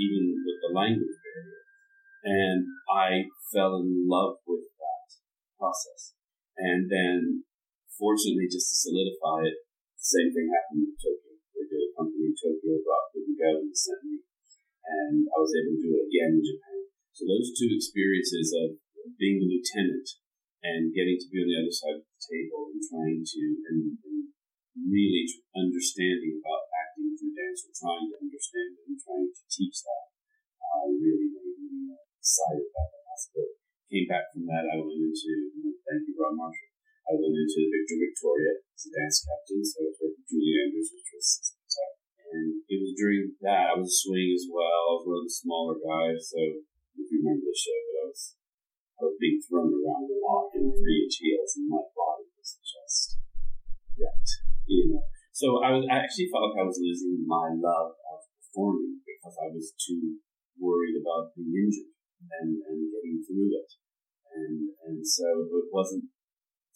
even 0.00 0.40
with 0.40 0.58
the 0.64 0.72
language 0.72 1.16
barrier. 1.20 1.62
And 2.24 2.60
I 2.88 3.28
fell 3.52 3.80
in 3.80 4.08
love 4.08 4.40
with 4.44 4.68
that 4.76 5.08
process. 5.56 6.16
And 6.56 6.88
then, 6.88 7.48
fortunately, 7.96 8.48
just 8.48 8.68
to 8.68 8.76
solidify 8.88 9.48
it, 9.48 9.56
the 9.96 10.04
same 10.04 10.28
thing 10.32 10.48
happened 10.52 10.92
in 10.92 10.96
Tokyo. 10.96 11.32
They 11.56 11.64
did 11.68 11.80
a 11.80 11.96
company 11.96 12.32
in 12.32 12.36
Tokyo, 12.36 12.80
Rob 12.84 13.04
didn't 13.12 13.40
go, 13.40 13.52
and 13.60 13.72
sent 13.72 14.00
me, 14.04 14.20
and 14.20 15.28
I 15.28 15.36
was 15.40 15.52
able 15.56 15.76
to 15.76 15.84
do 15.84 15.92
it 15.96 16.08
again 16.08 16.40
in 16.40 16.44
Japan. 16.44 16.80
So 17.12 17.28
those 17.28 17.52
two 17.52 17.68
experiences 17.72 18.52
of 18.56 18.80
being 19.16 19.40
the 19.40 19.48
lieutenant 19.48 20.08
and 20.64 20.92
getting 20.92 21.16
to 21.20 21.28
be 21.28 21.40
on 21.40 21.48
the 21.48 21.60
other 21.60 21.72
side 21.72 22.00
of 22.00 22.04
the 22.04 22.20
table 22.20 22.72
and 22.72 22.80
trying 22.80 23.20
to 23.24 23.40
and, 23.68 23.80
and 24.00 24.20
really 24.78 25.26
understanding 25.56 26.38
about 26.38 26.70
acting 26.70 27.14
through 27.18 27.34
dance 27.34 27.66
or 27.66 27.74
trying 27.74 28.06
to 28.10 28.16
understand 28.22 28.78
it 28.78 28.84
and 28.86 28.98
trying 28.98 29.30
to 29.30 29.42
teach 29.50 29.82
that 29.82 30.06
uh, 30.62 30.86
really 30.94 31.30
made 31.34 31.58
me 31.58 31.96
excited 32.18 32.66
about 32.70 32.88
that 32.94 33.06
aspect. 33.10 33.52
Came 33.90 34.06
back 34.06 34.30
from 34.30 34.46
that, 34.46 34.70
I 34.70 34.78
went 34.78 35.02
into, 35.02 35.30
thank 35.82 36.06
you, 36.06 36.14
Rob 36.14 36.38
Marshall. 36.38 36.70
I 37.10 37.18
went 37.18 37.34
into 37.34 37.66
Victor 37.66 37.98
Victoria 37.98 38.62
as 38.70 38.86
a 38.86 38.90
dance 38.94 39.18
captain, 39.26 39.66
so 39.66 39.82
I 39.82 39.90
was 39.90 39.98
with 39.98 40.22
Julie 40.30 40.62
Andrews, 40.62 40.94
which 40.94 41.10
was 41.10 41.58
and 42.30 42.62
it 42.70 42.78
was 42.78 42.94
during 42.94 43.34
that 43.42 43.74
I 43.74 43.76
was 43.76 43.90
a 43.90 44.00
swing 44.06 44.30
as 44.30 44.46
well. 44.46 44.62
I 44.62 44.94
was 44.94 45.06
one 45.06 45.18
of 45.18 45.26
the 45.26 45.34
smaller 45.34 45.76
guys, 45.82 46.30
so 46.30 46.38
if 46.94 47.10
you 47.10 47.18
remember 47.26 47.50
the 47.50 47.58
show, 47.58 47.78
but 47.90 47.96
I 47.98 48.04
was 48.06 48.22
I 49.00 49.00
was 49.10 49.16
being 49.18 49.42
thrown 49.42 49.74
around 49.74 50.06
a 50.06 50.18
lot 50.22 50.54
in 50.54 50.70
three 50.70 51.10
heels, 51.10 51.58
and 51.58 51.66
my 51.66 51.82
body 51.90 52.30
was 52.38 52.54
just 52.62 53.18
wrecked. 53.98 54.39
So 55.40 55.64
I 55.64 55.72
was 55.72 55.88
I 55.88 56.04
actually 56.04 56.28
felt 56.28 56.52
like 56.52 56.60
I 56.60 56.68
was 56.68 56.76
losing 56.76 57.24
my 57.24 57.48
love 57.56 57.96
of 57.96 58.20
performing 58.28 59.00
because 59.08 59.32
I 59.40 59.48
was 59.48 59.72
too 59.80 60.20
worried 60.60 61.00
about 61.00 61.32
being 61.32 61.48
injured 61.56 61.96
and, 62.28 62.60
and 62.60 62.92
getting 62.92 63.24
through 63.24 63.48
it. 63.48 63.70
And 64.36 64.68
and 64.84 65.00
so 65.00 65.24
it 65.48 65.72
wasn't 65.72 66.12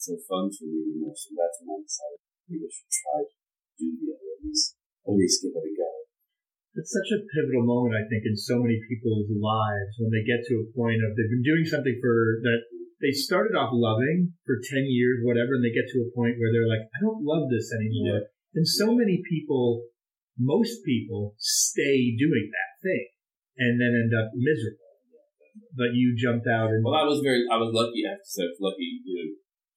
so 0.01 0.17
fun 0.25 0.49
for 0.49 0.65
me 0.65 0.81
anymore. 0.81 1.13
So 1.13 1.37
that's 1.37 1.61
when 1.61 1.77
I 1.77 1.85
decided 1.85 2.25
maybe 2.49 2.65
I 2.65 2.73
should 2.73 2.89
try 2.89 3.19
to 3.29 3.37
do 3.77 3.89
the 4.01 4.17
other 4.17 4.33
at 4.33 4.41
least 4.49 4.81
at 4.81 5.13
least 5.13 5.45
give 5.45 5.53
it 5.53 5.69
a 5.69 5.73
go. 5.77 5.93
It's 6.81 6.91
such 6.91 7.11
a 7.13 7.21
pivotal 7.21 7.69
moment, 7.69 8.01
I 8.01 8.09
think, 8.09 8.25
in 8.25 8.35
so 8.35 8.65
many 8.65 8.81
people's 8.89 9.29
lives 9.29 9.93
when 10.01 10.09
they 10.09 10.25
get 10.25 10.41
to 10.41 10.65
a 10.65 10.67
point 10.73 11.05
of 11.05 11.13
they've 11.13 11.29
been 11.29 11.45
doing 11.45 11.69
something 11.69 12.01
for 12.01 12.41
that 12.49 12.65
they 13.05 13.13
started 13.13 13.53
off 13.53 13.77
loving 13.77 14.33
for 14.49 14.57
10 14.57 14.89
years, 14.89 15.21
whatever, 15.21 15.61
and 15.61 15.63
they 15.63 15.77
get 15.77 15.85
to 15.93 16.09
a 16.09 16.13
point 16.17 16.41
where 16.41 16.49
they're 16.49 16.65
like, 16.65 16.89
I 16.89 16.99
don't 17.05 17.21
love 17.21 17.53
this 17.53 17.69
anymore. 17.77 18.25
Yeah. 18.25 18.34
And 18.55 18.67
so 18.67 18.95
many 18.95 19.23
people, 19.27 19.91
most 20.39 20.83
people 20.87 21.35
stay 21.39 22.15
doing 22.15 22.51
that 22.51 22.73
thing 22.83 23.07
and 23.59 23.79
then 23.79 23.93
end 23.95 24.15
up 24.15 24.31
miserable. 24.35 24.81
But 25.75 25.95
you 25.95 26.15
jumped 26.19 26.47
out 26.51 26.71
and. 26.71 26.83
Well, 26.83 26.99
I 26.99 27.07
was 27.07 27.23
very, 27.23 27.47
I 27.51 27.59
was 27.59 27.71
lucky, 27.71 28.03
I 28.07 28.19
have 28.19 28.23
to 28.23 28.31
say, 28.31 28.47
lucky, 28.59 29.03
you 29.03 29.15
know, 29.15 29.29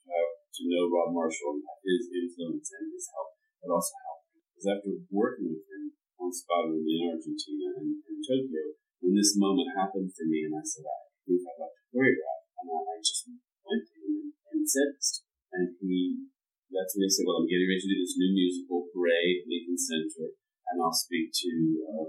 uh, 0.09 0.29
to 0.41 0.61
know 0.65 0.89
Rob 0.89 1.13
Marshall 1.13 1.57
and 1.57 1.65
his 1.85 2.09
influence 2.09 2.69
and 2.73 2.89
his 2.93 3.05
help, 3.13 3.37
but 3.61 3.69
also 3.73 3.93
help. 4.05 4.21
Because 4.53 4.67
after 4.73 4.93
working 5.13 5.53
with 5.53 5.65
him, 5.69 5.93
on 6.17 6.33
Spider 6.33 6.81
in 6.81 7.13
Argentina 7.13 7.77
and, 7.77 8.01
and 8.01 8.19
Tokyo 8.25 8.73
when 9.01 9.13
this 9.13 9.37
moment 9.37 9.77
happened 9.77 10.09
for 10.09 10.25
me, 10.25 10.43
and 10.49 10.57
I 10.57 10.65
said, 10.65 10.83
I 10.83 10.97
think 11.21 11.45
I'd 11.45 11.61
like 11.61 11.75
to 11.77 11.85
choreograph. 11.93 12.43
And 12.57 12.67
I, 12.73 12.79
I 12.81 12.97
just 12.99 13.29
went 13.29 13.85
to 13.85 13.93
him 14.01 14.13
and, 14.25 14.29
and 14.51 14.63
said 14.65 14.89
this. 14.97 15.21
And 15.53 15.77
he, 15.79 16.27
that's 16.71 16.93
when 16.95 17.07
he 17.07 17.11
said, 17.11 17.23
Well, 17.23 17.39
I'm 17.39 17.49
getting 17.49 17.67
ready 17.67 17.79
to 17.79 17.91
do 17.91 17.99
this 18.03 18.19
new 18.19 18.31
musical, 18.35 18.91
Parade, 18.91 19.47
Lincoln 19.47 19.79
Center, 19.79 20.35
and 20.67 20.83
I'll 20.83 20.95
speak 20.95 21.31
to 21.31 21.51
uh, 21.87 22.07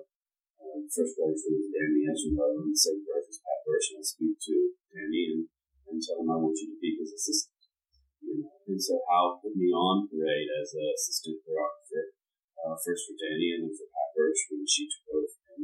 uh, 0.59 0.79
first 0.91 1.15
for 1.15 1.31
Danny 1.71 2.03
Ezralow 2.11 2.67
and 2.67 2.75
second 2.75 3.07
is 3.31 3.38
Pat 3.38 3.61
Birch, 3.62 3.87
and 3.95 4.03
I'll 4.03 4.12
speak 4.12 4.35
to 4.35 4.55
Danny 4.91 5.23
and, 5.31 5.43
and 5.87 5.99
tell 6.03 6.19
him 6.19 6.33
I 6.33 6.38
want 6.43 6.59
you 6.59 6.75
to 6.75 6.79
be 6.83 6.99
his 6.99 7.15
assistant. 7.15 7.55
You 8.19 8.43
know? 8.43 8.50
And 8.67 8.81
so 8.83 8.99
Hal 9.07 9.38
put 9.38 9.55
me 9.55 9.71
on 9.71 10.11
Parade 10.11 10.50
as 10.59 10.75
an 10.75 10.91
assistant 10.91 11.38
choreographer 11.47 12.19
uh, 12.59 12.75
first 12.83 13.07
for 13.07 13.15
Danny 13.15 13.55
and 13.55 13.71
then 13.71 13.75
for 13.79 13.87
Pat 13.87 14.11
Birch 14.19 14.41
when 14.50 14.67
she 14.67 14.91
took 14.91 15.07
over 15.15 15.31
for 15.31 15.43
him, 15.55 15.62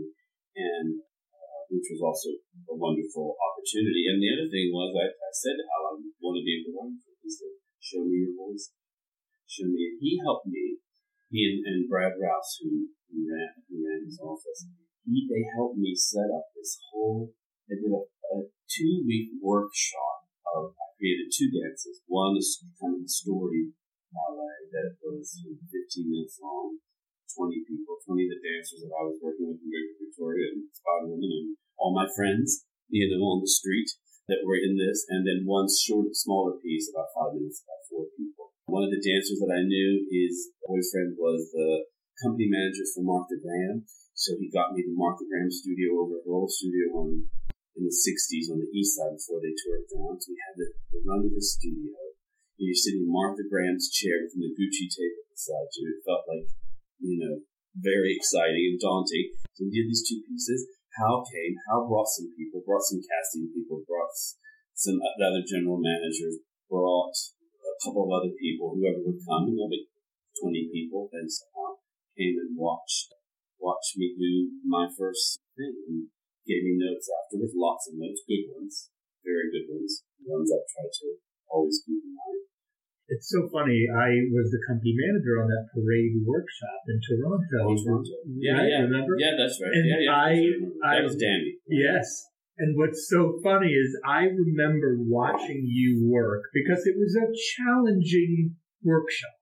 and 0.55 0.89
uh, 1.35 1.61
which 1.67 1.91
was 1.91 1.99
also 1.99 2.39
a 2.71 2.77
wonderful 2.79 3.35
opportunity. 3.43 4.07
And 4.07 4.23
the 4.23 4.31
other 4.31 4.49
thing 4.49 4.71
was, 4.71 4.95
I, 4.95 5.11
I 5.11 5.33
said 5.35 5.59
to 5.59 5.65
Hal, 5.67 5.99
I 5.99 6.07
want 6.23 6.39
to 6.39 6.47
be 6.47 6.63
run 6.71 7.03
for 7.03 7.11
this 7.19 7.43
thing. 7.43 7.59
Show 7.83 8.07
me 8.07 8.23
your 8.23 8.39
voice. 8.39 8.71
Show 9.47 9.69
me. 9.69 9.95
And 9.95 9.99
he 10.01 10.21
helped 10.23 10.47
me. 10.47 10.79
He 11.31 11.45
and, 11.45 11.67
and 11.67 11.89
Brad 11.89 12.15
Rouse, 12.21 12.59
who, 12.63 12.89
ran 13.11 13.59
who 13.69 13.83
ran 13.83 14.07
his 14.07 14.21
office, 14.23 14.67
he 15.05 15.29
they 15.29 15.45
helped 15.57 15.77
me 15.77 15.93
set 15.95 16.31
up 16.33 16.49
this 16.55 16.79
whole. 16.91 17.33
I 17.69 17.77
did 17.77 17.93
a, 17.93 18.03
a 18.05 18.37
two 18.71 19.05
week 19.07 19.37
workshop 19.43 20.29
of. 20.55 20.73
I 20.79 20.87
created 20.97 21.29
two 21.35 21.51
dances. 21.51 22.01
One 22.07 22.39
is 22.39 22.63
kind 22.79 22.95
of 22.95 23.03
a 23.03 23.11
story 23.11 23.75
ballet 24.15 24.71
that 24.71 24.95
was 25.03 25.43
15 25.43 25.67
minutes 26.07 26.39
long, 26.39 26.79
20 27.35 27.67
people, 27.67 27.99
20 27.99 28.25
of 28.25 28.31
the 28.31 28.41
dancers 28.41 28.81
that 28.87 28.95
I 28.95 29.03
was 29.11 29.19
working 29.19 29.51
with 29.51 29.59
in 29.59 29.99
Victoria 29.99 30.55
and 30.55 30.71
Spider 30.71 31.11
Woman 31.11 31.29
and 31.35 31.49
all 31.77 31.91
my 31.91 32.07
friends, 32.07 32.65
you 32.89 33.11
know, 33.11 33.21
on 33.27 33.43
the 33.43 33.51
street 33.51 33.91
that 34.31 34.47
were 34.47 34.57
in 34.57 34.79
this, 34.79 35.05
and 35.11 35.27
then 35.27 35.45
one 35.45 35.69
short, 35.69 36.15
smaller 36.17 36.57
piece, 36.63 36.89
about 36.89 37.13
five 37.13 37.37
minutes, 37.37 37.61
about 37.61 37.85
four 37.91 38.09
people. 38.17 38.54
One 38.67 38.85
of 38.85 38.93
the 38.93 39.05
dancers 39.05 39.45
that 39.45 39.53
I 39.53 39.63
knew, 39.69 40.09
his 40.09 40.57
boyfriend 40.65 41.21
was 41.21 41.53
the 41.53 41.85
company 42.25 42.49
manager 42.49 42.89
for 42.97 43.05
Martha 43.05 43.37
Graham, 43.37 43.85
so 44.17 44.39
he 44.41 44.49
got 44.49 44.73
me 44.73 44.81
the 44.81 44.97
Martha 44.97 45.29
Graham 45.29 45.53
studio 45.53 46.01
over 46.01 46.17
at 46.17 46.27
Roll 46.27 46.49
Studio 46.49 46.97
on 46.97 47.29
in 47.75 47.83
the 47.83 47.93
60s 47.93 48.49
on 48.55 48.63
the 48.63 48.71
east 48.71 48.95
side 48.95 49.19
before 49.19 49.43
they 49.43 49.53
tore 49.53 49.83
it 49.83 49.91
down. 49.91 50.15
So 50.17 50.31
we 50.31 50.39
had 50.47 50.55
the, 50.55 50.69
the 50.95 51.01
run 51.03 51.27
of 51.27 51.35
the 51.35 51.43
studio 51.43 51.91
and 51.91 52.65
you're 52.71 52.79
sitting 52.79 53.03
in 53.03 53.11
Martha 53.11 53.43
Graham's 53.43 53.91
chair 53.91 54.23
with 54.23 54.33
the 54.39 54.55
Gucci 54.55 54.87
tape 54.87 55.19
beside 55.27 55.71
you. 55.75 55.91
It 55.91 56.07
felt 56.07 56.23
like, 56.31 56.47
you 57.03 57.19
know, 57.19 57.43
very 57.75 58.15
exciting 58.15 58.75
and 58.75 58.79
daunting. 58.79 59.35
So 59.59 59.67
we 59.67 59.75
did 59.75 59.91
these 59.91 60.07
two 60.07 60.23
pieces. 60.23 60.71
Hal 60.95 61.27
came. 61.27 61.59
Hal 61.67 61.91
brought 61.91 62.07
some 62.07 62.31
people, 62.39 62.63
brought 62.63 62.87
some 62.87 63.03
casting 63.03 63.51
people, 63.51 63.83
brought 63.83 64.15
some 64.79 65.03
uh, 65.03 65.19
other 65.19 65.43
general 65.43 65.83
managers, 65.83 66.39
brought 66.71 67.19
a 67.75 67.83
couple 67.83 68.07
of 68.07 68.15
other 68.15 68.33
people, 68.39 68.79
whoever 68.79 69.03
would 69.03 69.19
come, 69.27 69.51
know, 69.51 69.67
like 69.67 69.91
20 70.39 70.71
people, 70.71 71.11
and 71.11 71.27
somehow 71.27 71.83
came 72.15 72.39
and 72.39 72.55
watched, 72.55 73.11
watched 73.59 73.99
me 73.99 74.15
do 74.15 74.63
my 74.63 74.87
first 74.87 75.43
thing 75.59 75.75
and 75.91 76.07
gave 76.47 76.63
me 76.63 76.79
notes 76.79 77.11
afterwards, 77.11 77.55
lots 77.59 77.91
of 77.91 77.99
notes, 77.99 78.23
good 78.27 78.47
ones, 78.55 78.95
very 79.27 79.51
good 79.51 79.67
ones, 79.67 80.07
ones 80.23 80.51
I've 80.55 80.71
tried 80.71 80.95
to 81.03 81.19
always 81.51 81.83
keep 81.83 81.99
in 81.99 82.15
mind. 82.15 82.47
It's 83.09 83.29
so 83.29 83.45
funny. 83.53 83.85
I 83.85 84.17
was 84.33 84.49
the 84.49 84.65
company 84.65 84.97
manager 84.97 85.37
on 85.45 85.47
that 85.53 85.69
parade 85.77 86.25
workshop 86.25 86.81
in 86.89 86.97
Toronto. 87.05 87.59
Oh, 87.61 87.77
Toronto. 87.77 88.17
Yeah, 88.33 88.65
yeah. 88.65 88.81
Remember? 88.89 89.13
Yeah, 89.21 89.37
that's 89.37 89.61
right. 89.61 89.77
And 89.77 89.85
yeah, 89.85 90.01
yeah. 90.09 90.17
I, 90.17 90.33
that 90.41 90.97
I 90.97 91.05
was 91.05 91.17
Danny. 91.21 91.61
Yes. 91.69 92.33
And 92.59 92.79
what's 92.79 93.09
so 93.11 93.41
funny 93.43 93.73
is 93.73 93.99
I 94.07 94.31
remember 94.31 94.97
watching 95.01 95.67
you 95.67 96.07
work 96.07 96.43
because 96.55 96.87
it 96.87 96.95
was 96.97 97.17
a 97.17 97.27
challenging 97.57 98.55
workshop, 98.83 99.35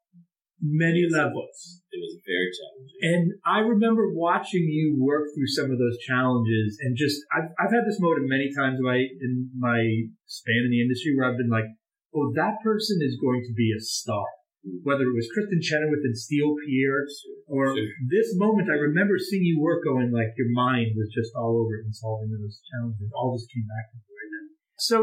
many 0.63 1.01
Yes, 1.05 1.13
it 1.13 1.17
levels. 1.17 1.35
was. 1.35 1.83
It 1.93 2.01
was 2.01 2.15
very 2.25 2.49
challenging. 2.57 3.01
And 3.03 3.25
I 3.45 3.59
remember 3.69 4.15
watching 4.15 4.65
you 4.65 4.97
work 4.99 5.29
through 5.35 5.49
some 5.49 5.71
of 5.71 5.77
those 5.79 5.99
challenges 6.09 6.79
and 6.81 6.97
just, 6.97 7.21
I've, 7.37 7.51
I've 7.61 7.73
had 7.73 7.85
this 7.85 8.01
moment 8.01 8.29
many 8.29 8.49
times 8.57 8.79
in 8.81 8.85
my, 8.85 8.97
in 8.97 9.51
my 9.59 9.81
span 10.25 10.65
in 10.65 10.71
the 10.71 10.81
industry 10.81 11.13
where 11.15 11.29
I've 11.29 11.37
been 11.37 11.53
like, 11.53 11.69
oh, 12.15 12.33
that 12.37 12.65
person 12.65 13.01
is 13.03 13.19
going 13.21 13.45
to 13.45 13.53
be 13.53 13.75
a 13.77 13.81
star. 13.81 14.25
Whether 14.63 15.11
it 15.11 15.17
was 15.19 15.27
Kristin 15.35 15.59
Chenoweth 15.59 16.07
and 16.07 16.17
Steel 16.17 16.55
Pier 16.63 17.07
or 17.51 17.75
this 18.07 18.31
moment, 18.39 18.71
I 18.71 18.79
remember 18.79 19.19
seeing 19.19 19.43
you 19.43 19.59
work 19.59 19.83
going 19.83 20.15
like 20.15 20.39
your 20.39 20.55
mind 20.55 20.95
was 20.95 21.11
just 21.11 21.35
all 21.35 21.59
over 21.59 21.83
it 21.83 21.85
and 21.85 21.95
solving 21.95 22.31
those 22.31 22.63
challenges. 22.71 23.11
All 23.11 23.35
just 23.35 23.51
came 23.51 23.67
back 23.67 23.91
to 23.91 23.99
me 23.99 24.07
right 24.07 24.33
now. 24.39 24.47
So 24.79 24.97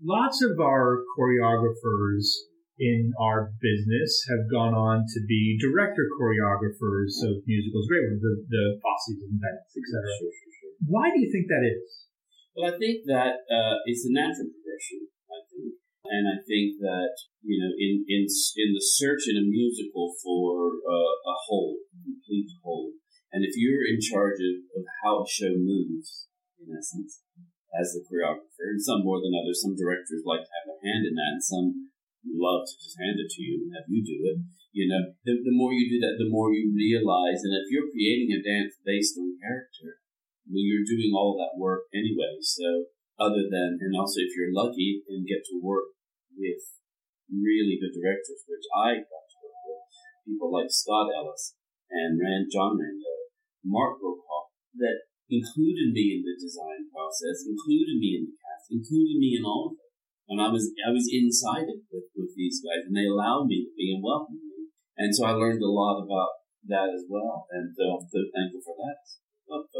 lots 0.00 0.40
of 0.40 0.56
our 0.56 1.04
choreographers 1.12 2.48
in 2.78 3.10
our 3.18 3.50
business 3.58 4.22
have 4.30 4.46
gone 4.46 4.72
on 4.72 5.02
to 5.02 5.20
be 5.26 5.58
director 5.58 6.06
choreographers 6.14 7.18
of 7.26 7.42
musicals, 7.42 7.90
great 7.90 8.06
ones, 8.06 8.22
the, 8.22 8.34
the 8.46 8.64
Fosse's 8.78 9.18
and 9.26 9.42
etc. 9.42 10.08
Why 10.86 11.10
do 11.10 11.18
you 11.18 11.28
think 11.28 11.50
that 11.50 11.66
is? 11.66 12.06
Well, 12.54 12.70
I 12.70 12.78
think 12.78 13.02
that 13.10 13.42
uh, 13.50 13.82
it's 13.86 14.06
a 14.06 14.14
natural 14.14 14.50
progression. 14.54 15.10
I 15.26 15.42
think, 15.50 15.74
and 16.08 16.24
I 16.26 16.40
think 16.40 16.80
that 16.80 17.12
you 17.44 17.56
know, 17.60 17.72
in 17.76 18.04
in 18.08 18.22
in 18.28 18.68
the 18.72 18.84
search 18.84 19.28
in 19.28 19.36
a 19.36 19.44
musical 19.44 20.12
for 20.20 20.80
uh, 20.84 21.14
a 21.24 21.36
whole, 21.48 21.80
complete 22.04 22.48
whole, 22.64 22.92
and 23.32 23.44
if 23.44 23.54
you're 23.56 23.84
in 23.84 24.00
charge 24.00 24.40
of, 24.40 24.56
of 24.76 24.84
how 25.04 25.22
a 25.22 25.28
show 25.28 25.52
moves, 25.52 26.28
in 26.56 26.72
essence, 26.72 27.24
as 27.76 27.92
the 27.92 28.04
choreographer, 28.04 28.72
and 28.72 28.80
some 28.80 29.04
more 29.04 29.20
than 29.20 29.36
others, 29.36 29.60
some 29.60 29.76
directors 29.76 30.24
like 30.24 30.44
to 30.44 30.54
have 30.56 30.68
a 30.72 30.80
hand 30.80 31.04
in 31.04 31.14
that, 31.14 31.38
and 31.38 31.44
some 31.44 31.92
love 32.24 32.66
to 32.68 32.74
just 32.76 32.98
hand 33.00 33.16
it 33.16 33.30
to 33.30 33.40
you 33.40 33.64
and 33.64 33.72
have 33.76 33.88
you 33.88 34.04
do 34.04 34.18
it. 34.28 34.38
You 34.72 34.86
know, 34.88 35.16
the, 35.24 35.40
the 35.40 35.56
more 35.56 35.72
you 35.72 35.88
do 35.88 36.00
that, 36.04 36.20
the 36.20 36.28
more 36.28 36.52
you 36.52 36.70
realize, 36.72 37.40
and 37.40 37.56
if 37.56 37.72
you're 37.72 37.88
creating 37.88 38.32
a 38.36 38.44
dance 38.44 38.76
based 38.84 39.16
on 39.16 39.40
character, 39.40 40.04
well, 40.48 40.64
you're 40.64 40.84
doing 40.84 41.12
all 41.12 41.36
that 41.40 41.56
work 41.56 41.88
anyway. 41.92 42.40
So 42.40 42.92
other 43.18 43.48
than, 43.50 43.80
and 43.80 43.96
also 43.96 44.22
if 44.22 44.36
you're 44.36 44.54
lucky 44.54 45.02
and 45.08 45.26
get 45.26 45.44
to 45.48 45.60
work 45.60 45.97
with 46.38 46.78
really 47.28 47.76
good 47.76 47.92
directors, 47.92 48.46
which 48.48 48.64
I 48.72 49.02
got 49.02 49.26
to 49.26 49.36
work 49.42 49.60
with, 49.66 49.84
people 50.24 50.48
like 50.54 50.70
Scott 50.70 51.12
Ellis 51.12 51.58
and 51.90 52.16
Rand, 52.16 52.48
John 52.48 52.78
Rando, 52.78 53.34
Mark 53.66 54.00
Brokaw, 54.00 54.54
that 54.78 55.10
included 55.28 55.92
me 55.92 56.16
in 56.16 56.22
the 56.24 56.36
design 56.38 56.88
process, 56.88 57.44
included 57.44 58.00
me 58.00 58.22
in 58.22 58.22
the 58.32 58.36
cast, 58.38 58.72
included 58.72 59.18
me 59.20 59.36
in 59.36 59.44
all 59.44 59.72
of 59.72 59.76
it. 59.76 59.92
And 60.28 60.40
I 60.40 60.52
was 60.52 60.68
I 60.84 60.92
was 60.92 61.08
inside 61.08 61.68
it 61.68 61.88
with, 61.88 62.12
with 62.12 62.32
these 62.36 62.60
guys, 62.60 62.84
and 62.84 62.92
they 62.92 63.08
allowed 63.08 63.48
me 63.48 63.64
to 63.64 63.72
be 63.72 63.96
and 63.96 64.04
welcomed 64.04 64.44
me. 64.44 64.68
And 65.00 65.08
so 65.08 65.24
I 65.24 65.32
learned 65.32 65.64
a 65.64 65.72
lot 65.72 66.04
about 66.04 66.44
that 66.68 66.92
as 66.92 67.08
well, 67.08 67.48
and 67.48 67.72
uh, 67.72 67.96
I'm 67.96 68.04
so 68.04 68.20
thankful 68.28 68.60
for 68.60 68.76
that. 68.76 69.00
But 69.48 69.72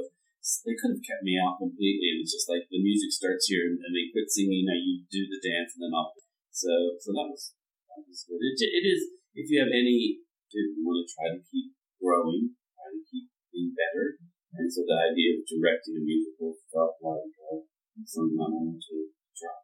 they 0.64 0.72
could 0.72 0.96
have 0.96 1.04
kept 1.04 1.20
me 1.20 1.36
out 1.36 1.60
completely, 1.60 2.16
It 2.16 2.24
was 2.24 2.32
just 2.32 2.48
like 2.48 2.64
the 2.72 2.80
music 2.80 3.12
starts 3.12 3.44
here, 3.52 3.68
and, 3.68 3.76
and 3.76 3.92
they 3.92 4.08
quit 4.08 4.32
singing, 4.32 4.64
now 4.64 4.78
you 4.80 5.04
do 5.04 5.28
the 5.28 5.36
dance, 5.36 5.76
and 5.76 5.84
then 5.84 5.92
I'll. 5.92 6.16
So 6.58 6.98
so 6.98 7.14
that 7.14 7.30
was 7.30 7.54
that 7.86 8.02
was 8.02 8.26
good. 8.26 8.42
It, 8.42 8.58
it 8.58 8.82
is 8.82 9.00
if 9.38 9.46
you 9.46 9.62
have 9.62 9.70
any, 9.70 10.18
if 10.50 10.74
you 10.74 10.82
want 10.82 11.06
to 11.06 11.06
try 11.06 11.30
to 11.30 11.38
keep 11.46 11.70
growing, 12.02 12.58
try 12.74 12.90
to 12.90 13.02
keep 13.06 13.30
being 13.54 13.70
better, 13.78 14.18
and 14.58 14.66
so 14.66 14.82
the 14.82 14.98
idea 14.98 15.38
of 15.38 15.46
directing 15.46 15.94
a 15.94 16.02
musical 16.02 16.58
felt 16.74 16.98
like 16.98 17.30
uh, 17.46 17.62
something 18.02 18.42
I 18.42 18.50
wanted 18.50 18.82
to 18.82 18.96
try. 19.38 19.54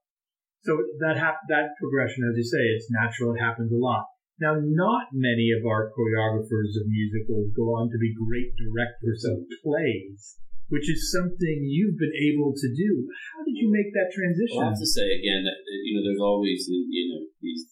So 0.62 0.78
that 1.02 1.18
hap- 1.18 1.42
that 1.50 1.74
progression, 1.82 2.30
as 2.30 2.38
you 2.38 2.46
say, 2.46 2.62
it's 2.78 2.86
natural. 2.94 3.34
It 3.34 3.42
happens 3.42 3.74
a 3.74 3.80
lot. 3.82 4.06
Now, 4.38 4.54
not 4.62 5.10
many 5.10 5.50
of 5.50 5.66
our 5.66 5.90
choreographers 5.90 6.78
of 6.78 6.86
musicals 6.86 7.50
go 7.58 7.74
on 7.74 7.90
to 7.90 7.98
be 7.98 8.14
great 8.14 8.54
directors 8.54 9.26
of 9.26 9.42
plays, 9.66 10.38
which 10.74 10.90
is 10.90 11.14
something 11.14 11.62
you've 11.70 11.94
been 11.94 12.18
able 12.34 12.50
to 12.50 12.68
do. 12.74 13.06
How 13.30 13.46
did 13.46 13.54
you 13.54 13.70
make 13.70 13.94
that 13.94 14.10
transition? 14.10 14.58
Well, 14.58 14.66
I 14.66 14.74
have 14.74 14.82
to 14.82 14.90
say 14.90 15.06
again 15.06 15.46
that 15.46 15.62
you 15.86 15.94
know 15.94 16.02
there's 16.02 16.18
always 16.18 16.66
you 16.66 17.04
know 17.14 17.30
these 17.38 17.70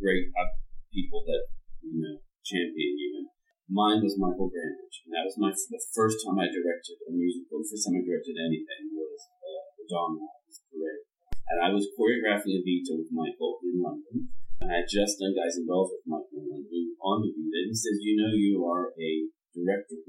great 0.00 0.32
people 0.88 1.20
that 1.28 1.52
you 1.84 2.00
know 2.00 2.16
champion 2.40 2.96
you. 2.96 3.08
And 3.20 3.28
mine 3.68 4.00
was 4.00 4.16
Michael 4.16 4.48
Grandage, 4.48 5.04
and 5.04 5.12
that 5.12 5.28
was 5.28 5.36
my 5.36 5.52
the 5.52 5.84
first 5.92 6.24
time 6.24 6.40
I 6.40 6.48
directed 6.48 6.96
a 7.04 7.12
musical. 7.12 7.60
The 7.60 7.68
first 7.68 7.84
time 7.84 8.00
I 8.00 8.08
directed 8.08 8.40
anything 8.40 8.88
was 8.96 9.20
uh, 9.44 9.62
the 9.76 9.84
Don 9.92 10.16
Parade, 10.72 11.04
and 11.52 11.60
I 11.60 11.68
was 11.76 11.92
choreographing 11.92 12.56
Evita 12.56 12.96
with 12.96 13.12
Michael 13.12 13.60
in 13.68 13.84
London. 13.84 14.32
And 14.64 14.68
I 14.68 14.84
had 14.84 14.88
just 14.92 15.16
done 15.16 15.32
Guys 15.36 15.56
and 15.56 15.68
Dolls 15.68 15.88
with 15.88 16.04
Michael 16.04 16.44
we 16.44 16.88
were 16.88 17.00
on 17.04 17.20
Evita. 17.20 17.68
And 17.68 17.68
he 17.68 17.76
says, 17.76 18.00
"You 18.00 18.16
know, 18.16 18.32
you 18.32 18.64
are 18.64 18.96
a 18.96 19.28
director." 19.52 20.00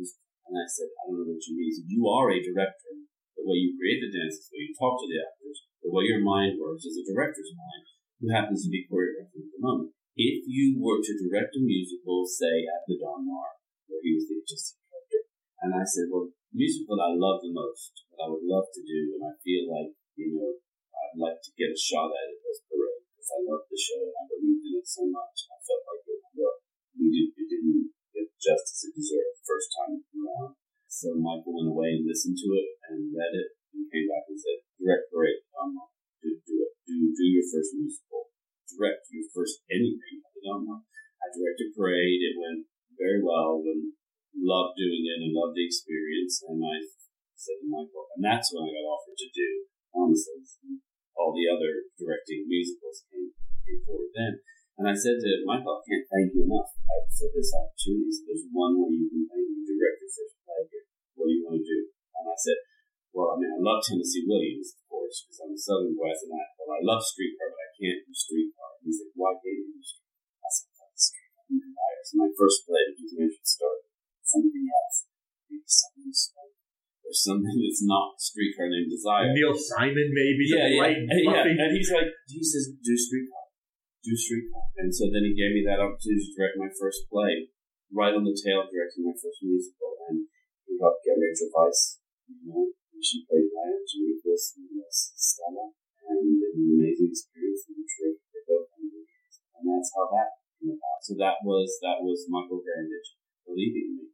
And 0.52 0.60
I 0.60 0.68
said, 0.68 0.92
"I 1.00 1.08
don't 1.08 1.24
know 1.24 1.32
what 1.32 1.48
you 1.48 1.56
mean." 1.56 1.72
He 1.72 1.80
said, 1.80 1.88
"You 1.88 2.04
are 2.12 2.28
a 2.28 2.44
director. 2.44 2.92
The 3.40 3.48
way 3.48 3.56
you 3.56 3.80
create 3.80 4.04
the 4.04 4.12
dances, 4.12 4.52
the 4.52 4.60
way 4.60 4.68
you 4.68 4.76
talk 4.76 5.00
to 5.00 5.08
the 5.08 5.24
actors, 5.24 5.64
the 5.80 5.96
way 5.96 6.12
your 6.12 6.20
mind 6.20 6.60
works 6.60 6.84
is 6.84 7.00
a 7.00 7.08
director's 7.08 7.56
mind 7.56 7.88
who 8.20 8.28
happens 8.30 8.68
to 8.68 8.70
be 8.70 8.84
choreographing 8.84 9.48
at 9.48 9.54
the 9.56 9.64
moment. 9.64 9.96
If 10.20 10.44
you 10.46 10.76
were 10.76 11.00
to 11.00 11.22
direct 11.24 11.56
a 11.56 11.64
musical, 11.64 12.28
say 12.28 12.68
at 12.68 12.84
the 12.84 13.00
Donmar, 13.00 13.64
where 13.88 14.04
he 14.04 14.12
was 14.14 14.28
the 14.28 14.44
artistic 14.44 14.78
director, 14.84 15.24
and 15.64 15.72
I 15.72 15.88
said, 15.88 16.12
well, 16.12 16.28
the 16.30 16.36
musical 16.52 17.00
that 17.00 17.10
I 17.10 17.18
love 17.18 17.40
the 17.42 17.56
most, 17.56 18.04
that 18.12 18.22
I 18.22 18.30
would 18.30 18.44
love 18.44 18.68
to 18.76 18.84
do, 18.84 19.16
and 19.16 19.24
I 19.24 19.34
feel 19.40 19.72
like, 19.72 19.96
you 20.20 20.36
know, 20.36 20.60
I'd 20.92 21.18
like 21.18 21.40
to 21.42 21.56
get 21.58 21.74
a 21.74 21.80
shot 21.80 22.12
at 22.12 22.30
it 22.30 22.44
was 22.44 22.62
Parade, 22.68 23.08
because 23.10 23.32
I 23.32 23.40
love 23.48 23.66
the 23.72 23.80
show 23.80 24.04
and 24.04 24.20
I 24.20 24.24
believed 24.28 24.68
in 24.68 24.84
it 24.84 24.86
so 24.86 25.08
much. 25.10 25.51
Listened 32.12 32.36
to 32.36 32.48
it 32.60 32.68
and 32.92 33.16
read 33.16 33.32
it 33.32 33.56
and 33.72 33.88
came 33.88 34.12
back 34.12 34.28
and 34.28 34.36
said, 34.36 34.60
direct 34.76 35.08
Parade, 35.08 35.48
Don 35.56 35.72
Do, 36.20 36.28
do 36.44 36.56
it. 36.68 36.72
Do, 36.84 36.94
do 37.16 37.24
your 37.24 37.48
first 37.48 37.72
musical 37.80 38.32
direct 38.76 39.08
your 39.12 39.28
first 39.36 39.62
anything 39.68 40.24
the 40.24 40.42
Donmar. 40.42 40.82
I 41.22 41.28
directed 41.30 41.76
Parade. 41.76 42.24
It 42.24 42.40
went 42.40 42.66
very 42.96 43.20
well 43.20 43.62
and 43.68 43.94
loved 44.34 44.80
doing 44.80 45.04
it 45.06 45.20
and 45.22 45.36
loved 45.36 45.60
the 45.60 45.68
experience. 45.68 46.42
And 46.48 46.64
I 46.64 46.80
said 47.36 47.60
to 47.62 47.68
Michael, 47.68 48.08
and 48.16 48.24
that's 48.24 48.50
when 48.56 48.66
I 48.66 48.74
got 48.74 48.88
offered 48.88 49.20
to 49.20 49.30
do, 49.30 49.50
all 49.94 51.36
the 51.36 51.46
other 51.46 51.86
directing 52.00 52.48
musicals 52.48 53.04
came, 53.12 53.30
came 53.68 53.82
forward 53.86 54.12
then. 54.16 54.40
And 54.80 54.88
I 54.90 54.96
said 54.96 55.20
to 55.22 55.32
Michael, 55.46 55.78
I 55.78 55.86
can't 55.86 56.08
thank 56.10 56.34
you 56.34 56.48
enough 56.48 56.61
love 63.82 63.90
Tennessee 63.90 64.30
Williams, 64.30 64.78
of 64.78 64.86
course, 64.86 65.26
because 65.26 65.42
I'm 65.42 65.58
a 65.58 65.58
Southern 65.58 65.98
boy, 65.98 66.14
and 66.14 66.38
I, 66.38 66.46
well, 66.62 66.78
I 66.78 66.86
love 66.86 67.02
streetcar, 67.02 67.50
but 67.50 67.66
I 67.66 67.70
can't 67.74 68.06
do 68.06 68.14
streetcar. 68.14 68.70
He's 68.86 69.02
like, 69.02 69.18
why 69.18 69.34
can't 69.42 69.58
you 69.58 69.74
do 69.74 69.82
streetcar? 69.82 70.22
I 70.38 70.50
said, 70.54 70.70
streetcar. 70.94 71.42
I'm 71.50 72.06
So 72.06 72.14
my 72.22 72.30
first 72.38 72.62
play, 72.70 72.94
the 72.94 73.10
should 73.10 73.42
start 73.42 73.90
something 74.22 74.66
else. 74.70 75.10
Maybe 75.50 75.66
something 75.66 76.14
small. 76.14 76.54
Or 77.02 77.14
something 77.18 77.58
that's 77.58 77.82
not 77.82 78.22
streetcar 78.22 78.70
named 78.70 78.94
Desire. 78.94 79.34
Neil 79.34 79.58
Simon, 79.58 80.14
maybe. 80.14 80.46
Yeah, 80.46 80.70
yeah. 80.70 80.82
Light, 80.86 81.02
and, 81.02 81.10
yeah. 81.10 81.66
And 81.66 81.74
he's 81.74 81.90
like, 81.90 82.14
he 82.30 82.46
says, 82.46 82.70
do 82.78 82.94
streetcar. 82.94 83.50
Do 84.06 84.14
streetcar. 84.14 84.64
And 84.78 84.94
so 84.94 85.10
then 85.10 85.26
he 85.26 85.34
gave 85.34 85.58
me 85.58 85.66
that 85.66 85.82
opportunity 85.82 86.22
to 86.22 86.38
direct 86.38 86.62
my 86.62 86.70
first 86.78 87.10
play, 87.10 87.50
right 87.90 88.14
on 88.14 88.24
the 88.30 88.38
tail 88.38 88.62
of 88.62 88.70
directing 88.70 89.10
my 89.10 89.18
first 89.18 89.42
musical. 89.42 89.98
And 90.08 90.30
he 90.70 90.78
helped 90.78 91.02
get 91.02 91.18
Rachel 91.18 91.50
Weisz, 91.52 92.00
you 92.30 92.48
know, 92.48 92.72
she 93.02 93.26
played 93.28 93.51
Blanche 93.92 94.00
and 94.00 94.08
Nicholas 94.08 94.46
and 94.56 95.20
Stella, 95.20 95.66
and 96.08 96.24
it 96.24 96.40
was 96.40 96.56
an 96.56 96.68
amazing 96.80 97.12
experience 97.12 97.62
and 97.68 97.84
terrific 97.84 98.24
for 98.32 98.42
both 98.48 98.68
movies. 98.80 99.36
And 99.60 99.64
that's 99.68 99.92
how 99.92 100.08
that 100.16 100.40
came 100.60 100.72
about. 100.72 101.00
So 101.04 101.20
that 101.20 101.44
was 101.44 101.68
that 101.84 102.00
was 102.00 102.28
Michael 102.32 102.64
Grandage 102.64 103.20
believing 103.44 104.00
me 104.00 104.06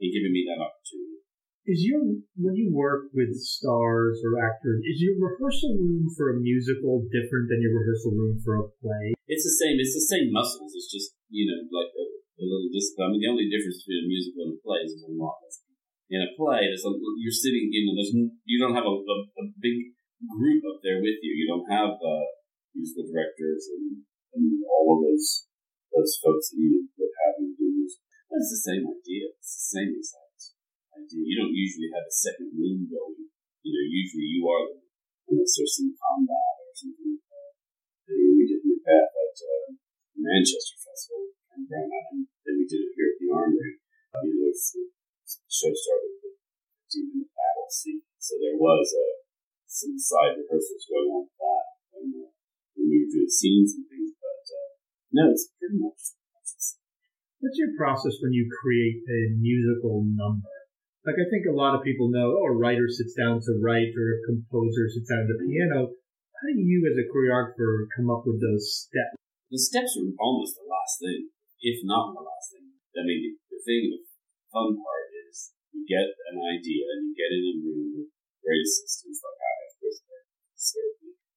and 0.00 0.08
giving 0.12 0.32
me 0.32 0.48
that 0.48 0.62
opportunity. 0.64 1.20
Is 1.68 1.84
your 1.84 2.00
when 2.40 2.56
you 2.56 2.72
work 2.72 3.12
with 3.12 3.36
stars 3.36 4.24
or 4.24 4.40
actors, 4.40 4.80
is 4.88 5.04
your 5.04 5.20
rehearsal 5.20 5.76
room 5.76 6.08
for 6.16 6.32
a 6.32 6.40
musical 6.40 7.04
different 7.12 7.52
than 7.52 7.60
your 7.60 7.76
rehearsal 7.76 8.16
room 8.16 8.40
for 8.40 8.56
a 8.56 8.66
play? 8.80 9.12
It's 9.28 9.44
the 9.44 9.56
same. 9.60 9.76
It's 9.76 9.92
the 9.92 10.08
same 10.08 10.32
muscles. 10.32 10.72
It's 10.72 10.88
just 10.88 11.12
you 11.28 11.44
know 11.44 11.68
like 11.68 11.92
a, 11.92 12.04
a 12.40 12.44
little 12.48 12.72
discipline. 12.72 13.04
I 13.04 13.10
mean, 13.12 13.20
the 13.20 13.32
only 13.36 13.52
difference 13.52 13.84
between 13.84 14.00
a 14.00 14.08
musical 14.08 14.40
and 14.48 14.56
a 14.56 14.58
play 14.64 14.80
is 14.88 14.96
a 15.04 15.12
lot 15.12 15.36
less 15.44 15.60
in 16.08 16.24
a 16.24 16.30
play, 16.36 16.64
a, 16.64 16.90
you're 17.20 17.34
sitting, 17.34 17.68
you 17.68 17.84
know, 17.84 17.94
there's, 18.00 18.16
you 18.16 18.56
don't 18.56 18.76
have 18.76 18.88
a, 18.88 18.94
a, 18.96 19.16
a 19.28 19.44
big 19.60 19.92
group 20.24 20.64
up 20.64 20.80
there 20.80 20.98
with 20.98 21.20
you. 21.20 21.32
You 21.36 21.46
don't 21.46 21.68
have 21.68 21.94
uh, 22.00 22.26
musical 22.72 23.06
directors 23.06 23.68
and, 23.76 24.02
and 24.34 24.44
all 24.66 24.98
of 24.98 25.04
those 25.04 25.48
those 25.92 26.20
folks 26.20 26.52
that 26.52 26.60
you 26.60 26.84
would 26.84 27.14
have 27.24 27.40
do 27.40 27.64
music. 27.64 28.04
It's 28.28 28.52
the 28.52 28.60
same 28.60 28.84
idea. 28.84 29.32
It's 29.40 29.56
the 29.56 29.68
same 29.80 29.90
exact 29.96 30.52
idea. 30.92 31.24
You 31.24 31.36
don't 31.40 31.56
usually 31.56 31.88
have 31.96 32.04
a 32.04 32.12
second 32.12 32.52
room 32.52 32.84
going. 32.86 33.32
You 33.64 33.72
know, 33.72 33.86
usually 33.88 34.28
you 34.28 34.44
are 34.46 34.68
the 34.68 34.78
unless 35.28 35.56
there's 35.56 35.76
some 35.76 35.92
combat 35.96 36.54
or 36.60 36.72
something 36.76 37.08
like 37.08 37.24
that. 37.28 37.52
We 38.08 38.44
did 38.48 38.64
Macbeth 38.64 39.12
at 39.12 39.36
uh, 39.44 39.68
Manchester 40.16 40.76
Festival 40.80 41.36
and 41.52 41.68
then 41.68 42.54
we 42.56 42.64
did 42.64 42.80
it 42.80 42.92
here 42.96 43.12
at 43.12 43.18
the 43.20 43.28
Armory. 43.28 43.76
You 44.24 44.34
know, 44.40 44.52
show 45.48 45.72
started 45.72 46.12
with 46.20 46.36
15 46.92 47.08
minute 47.08 47.32
battle 47.32 47.68
scene. 47.72 48.04
So 48.20 48.36
there 48.36 48.60
was 48.60 48.86
uh, 48.92 49.24
some 49.64 49.96
side 49.96 50.36
rehearsals 50.36 50.84
going 50.84 51.08
on 51.08 51.24
with 51.24 51.38
that 51.40 51.64
when, 51.96 52.06
uh, 52.12 52.28
when 52.76 52.84
we 52.92 52.96
were 53.00 53.12
doing 53.12 53.32
scenes 53.32 53.72
and 53.76 53.88
things. 53.88 54.12
But 54.20 54.44
uh, 54.44 54.68
no, 55.16 55.24
it's 55.32 55.48
pretty 55.56 55.80
much. 55.80 56.16
What's 57.38 57.54
your 57.54 57.70
process 57.78 58.18
when 58.18 58.34
you 58.34 58.50
create 58.50 58.98
a 59.06 59.20
musical 59.38 60.02
number? 60.02 60.50
Like 61.06 61.22
I 61.22 61.26
think 61.30 61.46
a 61.46 61.54
lot 61.54 61.78
of 61.78 61.86
people 61.86 62.10
know, 62.10 62.34
oh, 62.34 62.50
a 62.50 62.52
writer 62.52 62.90
sits 62.90 63.14
down 63.14 63.38
to 63.46 63.52
write 63.62 63.94
or 63.94 64.18
a 64.18 64.24
composer 64.26 64.90
sits 64.90 65.06
down 65.06 65.30
to 65.30 65.38
piano. 65.38 65.94
How 65.94 66.50
do 66.50 66.58
you, 66.58 66.82
as 66.90 66.98
a 66.98 67.06
choreographer, 67.06 67.86
come 67.94 68.10
up 68.10 68.26
with 68.26 68.42
those 68.42 68.66
steps? 68.66 69.14
The 69.54 69.58
steps 69.58 69.94
are 69.96 70.10
almost 70.18 70.58
the 70.58 70.66
last 70.66 70.98
thing, 70.98 71.30
if 71.62 71.78
not 71.86 72.12
the 72.12 72.26
last 72.26 72.52
thing. 72.52 72.74
I 72.98 73.06
mean, 73.06 73.38
the 73.48 73.62
thing, 73.62 73.94
the 73.94 74.02
fun 74.50 74.74
part 74.74 75.08
you 75.72 75.82
get 75.84 76.08
an 76.32 76.38
idea 76.40 76.84
and 76.94 77.00
you 77.08 77.12
get 77.12 77.32
in 77.32 77.44
a 77.48 77.54
room 77.60 77.86
with 77.98 78.10
great 78.40 78.62
assistants 78.64 79.20
like 79.20 79.40
I 79.40 79.52
have, 79.60 79.72
Chris 79.78 79.98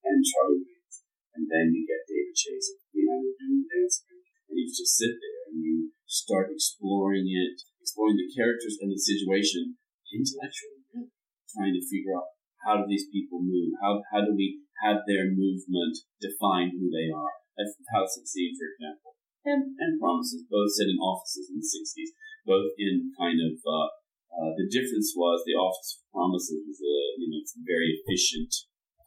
and 0.02 0.20
Charlie 0.26 0.65
Waynes, 0.65 0.98
and 1.38 1.46
then 1.46 1.72
you 1.76 1.86
get 1.86 2.08
David 2.10 2.34
Chase 2.34 2.74
the 2.74 2.82
piano 2.89 3.32
doing 3.38 3.63
dance, 3.70 4.04
and 4.08 4.56
you 4.58 4.65
just 4.67 4.98
sit 4.98 5.15
there 5.22 5.41
and 5.52 5.62
you 5.62 5.94
start 6.10 6.50
exploring 6.52 7.30
it, 7.30 7.62
exploring 7.80 8.17
the 8.17 8.32
characters 8.34 8.82
and 8.82 8.91
the 8.91 9.00
situation 9.00 9.78
intellectually, 10.12 11.12
trying 11.48 11.76
to 11.78 11.84
figure 11.86 12.17
out 12.17 12.36
how 12.65 12.82
do 12.82 12.86
these 12.89 13.08
people 13.10 13.41
move, 13.41 13.78
how 13.82 14.02
how 14.12 14.22
do 14.26 14.36
we 14.36 14.62
have 14.82 15.06
their 15.06 15.30
movement 15.30 16.02
define 16.17 16.74
who 16.74 16.89
they 16.89 17.13
are. 17.13 17.38
That's 17.56 17.78
how 17.94 18.10
succeed, 18.10 18.58
for 18.58 18.74
example. 18.74 19.13
And, 19.46 19.74
and 19.78 19.98
promises, 19.98 20.46
both 20.50 20.70
set 20.74 20.89
in 20.89 21.02
offices 21.02 21.50
in 21.50 21.58
the 21.58 21.65
60s, 21.65 22.13
both 22.46 22.74
in 22.78 23.13
kind 23.17 23.41
of 23.41 23.58
uh, 23.65 23.89
uh, 24.32 24.52
the 24.56 24.67
difference 24.72 25.12
was 25.15 25.44
the 25.44 25.60
Office 25.60 26.00
of 26.00 26.08
Promises 26.15 26.63
was 26.63 26.80
a 26.80 26.98
you 27.20 27.28
know 27.28 27.39
it's 27.44 27.56
a 27.56 27.63
very 27.67 28.00
efficient 28.00 28.52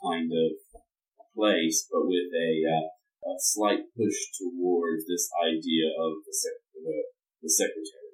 kind 0.01 0.29
of 0.29 0.61
place, 1.33 1.89
but 1.91 2.07
with 2.07 2.31
a, 2.31 2.51
uh, 2.63 2.87
a 3.27 3.35
slight 3.41 3.89
push 3.97 4.19
towards 4.37 5.09
this 5.09 5.27
idea 5.41 5.91
of 5.97 6.23
the, 6.23 6.35
the 6.77 6.97
the 7.43 7.51
secretaries 7.51 8.05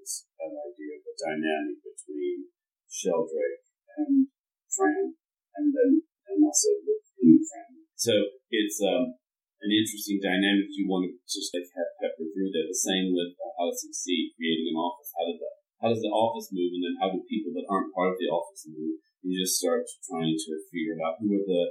an 0.40 0.56
idea 0.56 0.96
of 0.96 1.02
the 1.04 1.16
dynamic 1.20 1.78
between 1.84 2.48
Sheldrake 2.88 3.68
and 4.00 4.32
Fran, 4.72 5.14
and 5.60 5.66
then 5.76 6.02
and 6.26 6.38
also 6.40 6.80
within 6.82 7.44
Fran. 7.44 7.84
So 7.94 8.14
it's 8.48 8.80
um, 8.80 9.20
an 9.60 9.70
interesting 9.70 10.18
dynamic 10.24 10.72
you 10.72 10.88
want 10.88 11.12
to 11.12 11.14
just 11.28 11.52
like 11.52 11.68
have 11.76 11.92
pepper 12.00 12.24
through 12.32 12.50
there. 12.50 12.66
The 12.66 12.74
same 12.74 13.12
with 13.12 13.36
uh, 13.36 13.52
how 13.60 13.68
to 13.68 13.76
succeed, 13.76 14.32
creating 14.34 14.72
an 14.72 14.80
office. 14.80 15.12
How 15.12 15.28
does 15.28 15.38
the 15.38 15.59
how 15.80 15.88
does 15.88 16.04
the 16.04 16.12
office 16.12 16.52
move, 16.52 16.76
and 16.76 16.84
then 16.84 16.96
how 17.00 17.08
do 17.10 17.24
people 17.24 17.56
that 17.56 17.68
aren't 17.68 17.92
part 17.96 18.12
of 18.12 18.20
the 18.20 18.28
office 18.28 18.68
move? 18.68 19.00
You 19.24 19.36
just 19.36 19.56
start 19.56 19.84
trying 20.08 20.36
to 20.36 20.52
figure 20.68 21.00
out 21.00 21.20
who 21.20 21.32
are 21.36 21.46
the 21.48 21.64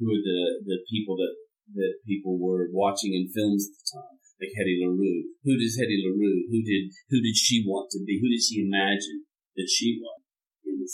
who 0.00 0.06
are 0.12 0.24
the 0.24 0.40
the 0.64 0.78
people 0.88 1.16
that 1.16 1.34
that 1.80 2.04
people 2.04 2.36
were 2.36 2.68
watching 2.72 3.16
in 3.16 3.32
films 3.32 3.68
at 3.68 3.76
the 3.76 3.84
time 3.96 4.14
like 4.40 4.54
Hedy 4.54 4.82
LaRue. 4.82 5.30
Who 5.46 5.54
does 5.56 5.78
Hedy 5.78 5.98
LaRue? 6.02 6.50
Who 6.50 6.60
did 6.60 6.90
who 7.10 7.18
did 7.22 7.36
she 7.36 7.64
want 7.66 7.90
to 7.94 8.02
be? 8.02 8.18
Who 8.18 8.28
did 8.28 8.42
she 8.42 8.66
imagine 8.66 9.24
that 9.56 9.70
she 9.70 10.00
was? 10.00 10.20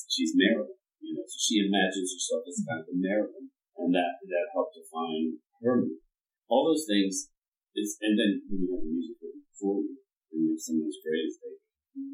She's 0.07 0.39
Marilyn, 0.39 0.79
you 1.03 1.19
know. 1.19 1.27
So 1.27 1.39
she 1.41 1.67
imagines 1.67 2.15
herself 2.15 2.47
as 2.47 2.63
kind 2.63 2.85
of 2.85 2.95
a 2.95 2.97
Marilyn, 2.97 3.51
and 3.75 3.91
that 3.95 4.23
that 4.23 4.55
helped 4.55 4.79
define 4.79 5.43
her. 5.67 5.91
All 6.47 6.71
those 6.71 6.87
things 6.87 7.31
is, 7.75 7.99
and 8.03 8.15
then 8.15 8.43
you 8.47 8.71
have 8.71 8.83
the 8.87 8.91
music 8.91 9.19
for 9.59 9.83
you, 9.83 9.99
and 10.31 10.39
you 10.47 10.49
have 10.55 10.63
someone 10.63 10.91
as 10.91 11.03
great 11.03 11.27
as 11.27 11.39
they 11.43 11.59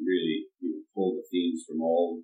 really 0.03 0.51
you 0.63 0.69
know 0.75 0.83
pull 0.95 1.17
the 1.17 1.27
themes 1.31 1.65
from 1.67 1.81
all 1.81 2.23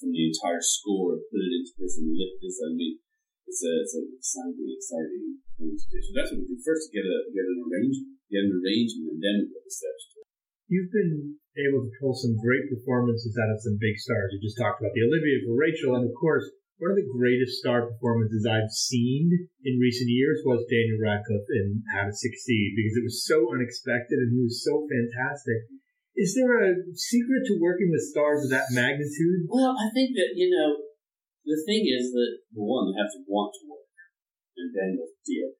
from 0.00 0.10
the 0.16 0.24
entire 0.32 0.64
score 0.64 1.16
and 1.16 1.28
put 1.28 1.44
it 1.44 1.52
into 1.52 1.74
this 1.76 2.00
and 2.00 2.08
lift 2.16 2.40
this. 2.40 2.56
I 2.64 2.72
mean, 2.72 2.98
it's 3.44 3.60
a 3.60 3.72
it's 3.84 3.96
an 3.96 4.06
exciting, 4.16 4.68
exciting 4.72 5.24
thing 5.60 5.76
to 5.76 5.86
do. 5.92 5.98
So 6.00 6.10
that's 6.16 6.30
what 6.32 6.40
we 6.40 6.48
do 6.48 6.58
first: 6.64 6.88
get 6.92 7.04
a 7.04 7.16
get 7.32 7.44
an 7.44 7.60
arrangement 7.68 8.18
get 8.28 8.44
an 8.44 8.60
arrangement 8.60 9.16
and 9.16 9.20
then 9.24 9.48
put 9.48 9.64
the 9.64 9.72
steps 9.72 10.04
to 10.12 10.16
it. 10.20 10.28
You've 10.68 10.92
been 10.92 11.40
able 11.56 11.80
to 11.80 11.92
pull 11.96 12.12
some 12.12 12.36
great 12.36 12.68
performances 12.68 13.32
out 13.40 13.52
of 13.52 13.64
some 13.64 13.80
big 13.80 13.96
stars. 13.96 14.36
You 14.36 14.44
just 14.44 14.60
talked 14.60 14.84
about 14.84 14.92
the 14.92 15.04
Olivier 15.08 15.48
for 15.48 15.56
Rachel, 15.56 15.96
and 15.96 16.04
of 16.04 16.12
course, 16.12 16.44
one 16.78 16.94
of 16.94 17.00
the 17.00 17.10
greatest 17.10 17.58
star 17.58 17.88
performances 17.88 18.46
I've 18.46 18.70
seen 18.70 19.32
in 19.64 19.82
recent 19.82 20.12
years 20.12 20.44
was 20.46 20.62
Daniel 20.70 21.02
Radcliffe 21.02 21.50
in 21.50 21.82
How 21.90 22.06
to 22.06 22.14
Succeed 22.14 22.78
because 22.78 22.94
it 23.00 23.02
was 23.08 23.26
so 23.26 23.50
unexpected 23.50 24.22
and 24.22 24.30
he 24.30 24.46
was 24.46 24.62
so 24.62 24.86
fantastic. 24.86 25.66
Is 26.18 26.34
there 26.34 26.58
a 26.58 26.74
secret 26.98 27.46
to 27.46 27.62
working 27.62 27.94
with 27.94 28.10
stars 28.10 28.42
of 28.42 28.50
that 28.50 28.74
magnitude? 28.74 29.46
Well, 29.46 29.78
I 29.78 29.86
think 29.94 30.18
that, 30.18 30.34
you 30.34 30.50
know, 30.50 30.82
the 31.46 31.62
thing 31.62 31.86
is 31.86 32.10
that, 32.10 32.42
one, 32.58 32.90
they 32.90 32.98
have 32.98 33.14
to 33.14 33.22
want 33.30 33.54
to 33.54 33.62
work. 33.70 33.86
And 34.58 34.74
then 34.74 34.98
Daniel 34.98 35.06
did. 35.22 35.54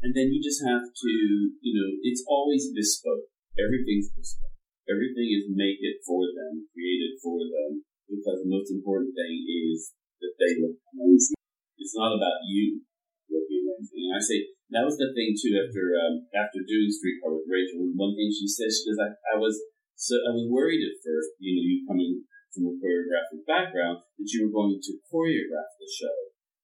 And 0.00 0.16
then 0.16 0.32
you 0.32 0.40
just 0.40 0.64
have 0.64 0.88
to, 0.88 1.12
you 1.60 1.72
know, 1.76 1.88
it's 2.00 2.24
always 2.24 2.72
bespoke. 2.72 3.28
Everything's 3.60 4.08
bespoke. 4.16 4.56
Everything 4.88 5.28
is 5.28 5.52
make 5.52 5.76
it 5.84 6.00
for 6.00 6.24
them, 6.24 6.64
created 6.72 7.20
for 7.20 7.44
them, 7.44 7.84
because 8.08 8.40
the 8.40 8.48
most 8.48 8.72
important 8.72 9.12
thing 9.12 9.44
is 9.44 9.92
that 10.24 10.32
they 10.40 10.56
look 10.56 10.80
amazing. 10.96 11.36
It's 11.76 11.92
not 11.92 12.16
about 12.16 12.48
you 12.48 12.80
looking 13.28 13.68
amazing. 13.68 14.08
And 14.08 14.16
I 14.16 14.22
say 14.24 14.38
that 14.72 14.88
was 14.88 14.96
the 14.96 15.12
thing 15.12 15.36
too 15.36 15.52
after 15.60 15.84
um, 16.00 16.24
after 16.32 16.64
doing 16.64 16.88
Streetcar 16.88 17.36
with 17.36 17.44
Rachel. 17.44 17.84
One 17.92 18.16
thing 18.16 18.32
she 18.32 18.48
said, 18.48 18.72
she 18.72 18.88
goes, 18.88 18.96
I, 18.96 19.12
I 19.12 19.36
was 19.36 19.60
so 19.98 20.14
I 20.22 20.30
was 20.30 20.46
worried 20.46 20.80
at 20.86 21.02
first, 21.02 21.34
you 21.42 21.58
know, 21.58 21.64
you 21.66 21.76
coming 21.82 22.22
from 22.54 22.70
a 22.70 22.74
choreographic 22.78 23.42
background, 23.44 24.06
that 24.16 24.30
you 24.30 24.46
were 24.46 24.54
going 24.54 24.78
to 24.78 24.92
choreograph 25.10 25.74
the 25.76 25.90
show 25.90 26.16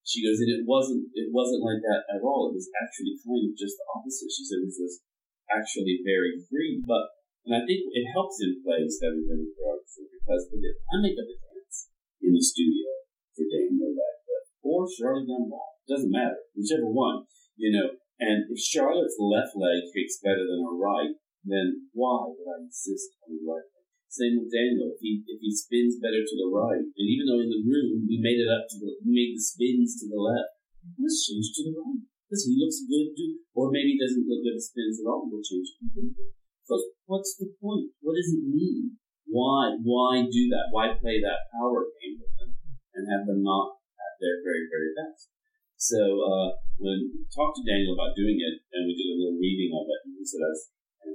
she 0.05 0.21
goes, 0.21 0.37
and 0.45 0.53
it 0.53 0.69
wasn't, 0.69 1.09
it 1.17 1.33
wasn't 1.33 1.65
like 1.65 1.81
that 1.81 2.05
at 2.13 2.21
all. 2.21 2.53
It 2.53 2.61
was 2.61 2.69
actually 2.77 3.17
kind 3.25 3.49
of 3.49 3.57
just 3.57 3.81
the 3.81 3.89
opposite. 3.89 4.29
She 4.29 4.45
said, 4.45 4.61
which 4.61 4.77
was 4.77 5.01
actually 5.49 6.05
very 6.05 6.45
free. 6.45 6.85
But, 6.85 7.09
and 7.49 7.57
I 7.57 7.65
think 7.65 7.89
it 7.89 8.13
helps 8.13 8.37
in 8.45 8.61
plays 8.61 9.01
having 9.01 9.25
been 9.25 9.49
a 9.49 9.49
choreographer 9.57 10.05
because 10.13 10.45
I 10.53 11.01
make 11.01 11.17
up 11.17 11.25
the 11.25 11.41
dance 11.41 11.89
in 12.21 12.37
the 12.37 12.45
studio 12.45 12.85
for 13.33 13.49
Daniel 13.49 13.97
Radcliffe 13.97 14.53
or 14.61 14.85
Charlotte 14.85 15.25
Dunbar. 15.25 15.73
Doesn't 15.89 16.13
matter, 16.13 16.37
whichever 16.53 16.89
one, 16.93 17.25
you 17.57 17.73
know. 17.73 17.97
And 18.21 18.45
if 18.53 18.61
Charlotte's 18.61 19.17
left 19.17 19.57
leg 19.57 19.89
kicks 19.89 20.21
better 20.21 20.45
than 20.45 20.69
her 20.69 20.77
right, 20.77 21.17
then 21.45 21.89
why 21.93 22.33
would 22.33 22.49
I 22.49 22.65
insist 22.65 23.17
on 23.25 23.37
the 23.37 23.45
right 23.45 23.69
same 24.15 24.39
with 24.39 24.55
Daniel. 24.55 24.95
If 24.95 25.03
he 25.03 25.27
if 25.27 25.43
he 25.43 25.51
spins 25.51 25.99
better 25.99 26.23
to 26.23 26.37
the 26.39 26.47
right, 26.55 26.87
and 26.87 27.07
even 27.11 27.27
though 27.27 27.43
in 27.43 27.51
the 27.51 27.67
room 27.67 28.07
we 28.07 28.23
made 28.23 28.39
it 28.39 28.47
up 28.47 28.71
to 28.71 28.77
the 28.79 28.95
we 29.03 29.11
made 29.11 29.35
the 29.35 29.43
spins 29.43 29.99
to 29.99 30.07
the 30.07 30.23
left, 30.23 30.55
let's 30.95 31.27
change 31.27 31.51
to 31.59 31.63
the 31.67 31.75
right 31.75 31.99
because 32.31 32.47
he 32.47 32.55
looks 32.55 32.87
good. 32.87 33.11
Do 33.19 33.43
or 33.59 33.75
maybe 33.75 33.99
doesn't 33.99 34.23
look 34.23 34.47
good 34.47 34.55
at 34.55 34.63
spins 34.63 35.03
at 35.03 35.11
all. 35.11 35.27
We'll 35.27 35.43
change 35.43 35.75
completely. 35.83 36.31
Because 36.63 36.87
what's 37.11 37.35
the 37.43 37.51
point? 37.59 37.91
What 38.07 38.15
does 38.15 38.31
it 38.31 38.47
mean? 38.47 39.03
Why 39.27 39.75
why 39.83 40.23
do 40.31 40.43
that? 40.55 40.71
Why 40.71 40.95
play 40.95 41.19
that 41.19 41.51
power 41.51 41.91
game 41.99 42.23
with 42.23 42.35
them 42.39 42.55
and 42.95 43.11
have 43.11 43.27
them 43.27 43.43
not 43.43 43.83
at 43.99 44.15
their 44.23 44.47
very 44.47 44.71
very 44.71 44.95
best? 44.95 45.35
So 45.75 45.99
uh, 45.99 46.55
when 46.79 47.11
we 47.11 47.27
talked 47.35 47.59
to 47.59 47.67
Daniel 47.67 47.99
about 47.99 48.15
doing 48.15 48.39
it, 48.39 48.63
and 48.73 48.87
we 48.87 48.95
did 48.95 49.11
a 49.11 49.19
little 49.19 49.43
reading 49.43 49.75
of 49.75 49.91
it, 49.91 50.01
and 50.07 50.15
he 50.15 50.23
said, 50.23 50.41
and 50.47 50.55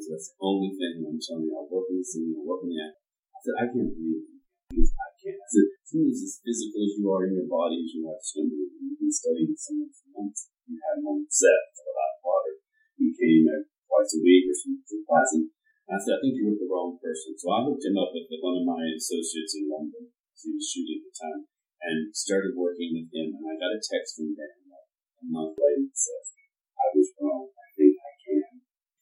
that's 0.08 0.32
the 0.32 0.40
only 0.40 0.72
thing 0.78 1.04
I'm 1.04 1.20
telling 1.20 1.50
you. 1.50 1.56
I'll 1.58 1.68
work 1.68 1.92
on 1.92 2.00
the 2.00 2.06
singing, 2.06 2.40
I'll 2.40 2.48
work 2.48 2.64
on 2.64 2.72
the 2.72 2.80
acting. 2.80 3.10
I 3.36 3.38
said, 3.44 3.56
I 3.60 3.66
can't 3.68 3.92
believe. 3.92 4.24
I 4.70 5.10
can't. 5.18 5.40
I 5.40 5.48
said, 5.50 5.68
someone 5.90 6.14
as 6.14 6.40
physical 6.46 6.80
as 6.86 6.94
you 6.96 7.06
are 7.10 7.26
in 7.26 7.34
your 7.34 7.50
body 7.50 7.82
as 7.82 7.92
you 7.92 8.06
have 8.06 8.22
swim 8.22 8.54
with, 8.54 8.78
you've 8.78 9.02
been 9.02 9.10
studying 9.10 9.50
with 9.50 9.60
someone 9.60 9.90
for 9.90 10.08
months. 10.14 10.48
You 10.70 10.78
had 10.78 11.02
him 11.02 11.10
on 11.10 11.26
set 11.26 11.74
for 11.74 11.84
the 11.90 11.94
hot 11.98 12.16
water. 12.22 12.56
He 13.02 13.10
came 13.10 13.50
twice 13.90 14.14
a 14.14 14.22
week 14.22 14.46
or 14.46 14.56
something 14.56 15.02
class. 15.10 15.34
And 15.34 15.50
I 15.90 15.98
said, 15.98 16.16
I 16.16 16.22
think 16.22 16.38
you're 16.38 16.54
with 16.54 16.62
the 16.62 16.70
wrong 16.70 17.02
person. 17.02 17.34
So 17.34 17.50
I 17.50 17.66
hooked 17.66 17.82
him 17.82 17.98
up 17.98 18.14
with 18.14 18.30
one 18.30 18.62
of 18.62 18.70
my 18.70 18.86
associates 18.94 19.58
in 19.58 19.66
London. 19.66 20.14
He 20.38 20.54
was 20.54 20.70
shooting 20.70 21.02
at 21.02 21.10
the 21.10 21.16
time 21.18 21.42
and 21.82 22.14
started 22.14 22.54
working 22.54 22.94
with 22.94 23.10
him. 23.10 23.34
And 23.34 23.44
I 23.44 23.58
got 23.58 23.74
a 23.74 23.82
text 23.82 24.22
from 24.22 24.38
Dan 24.38 24.70
a 25.20 25.28
month 25.28 25.58
later 25.58 25.90
that 25.90 25.98
says, 25.98 26.32
I 26.78 26.86
was 26.94 27.10
wrong. 27.18 27.50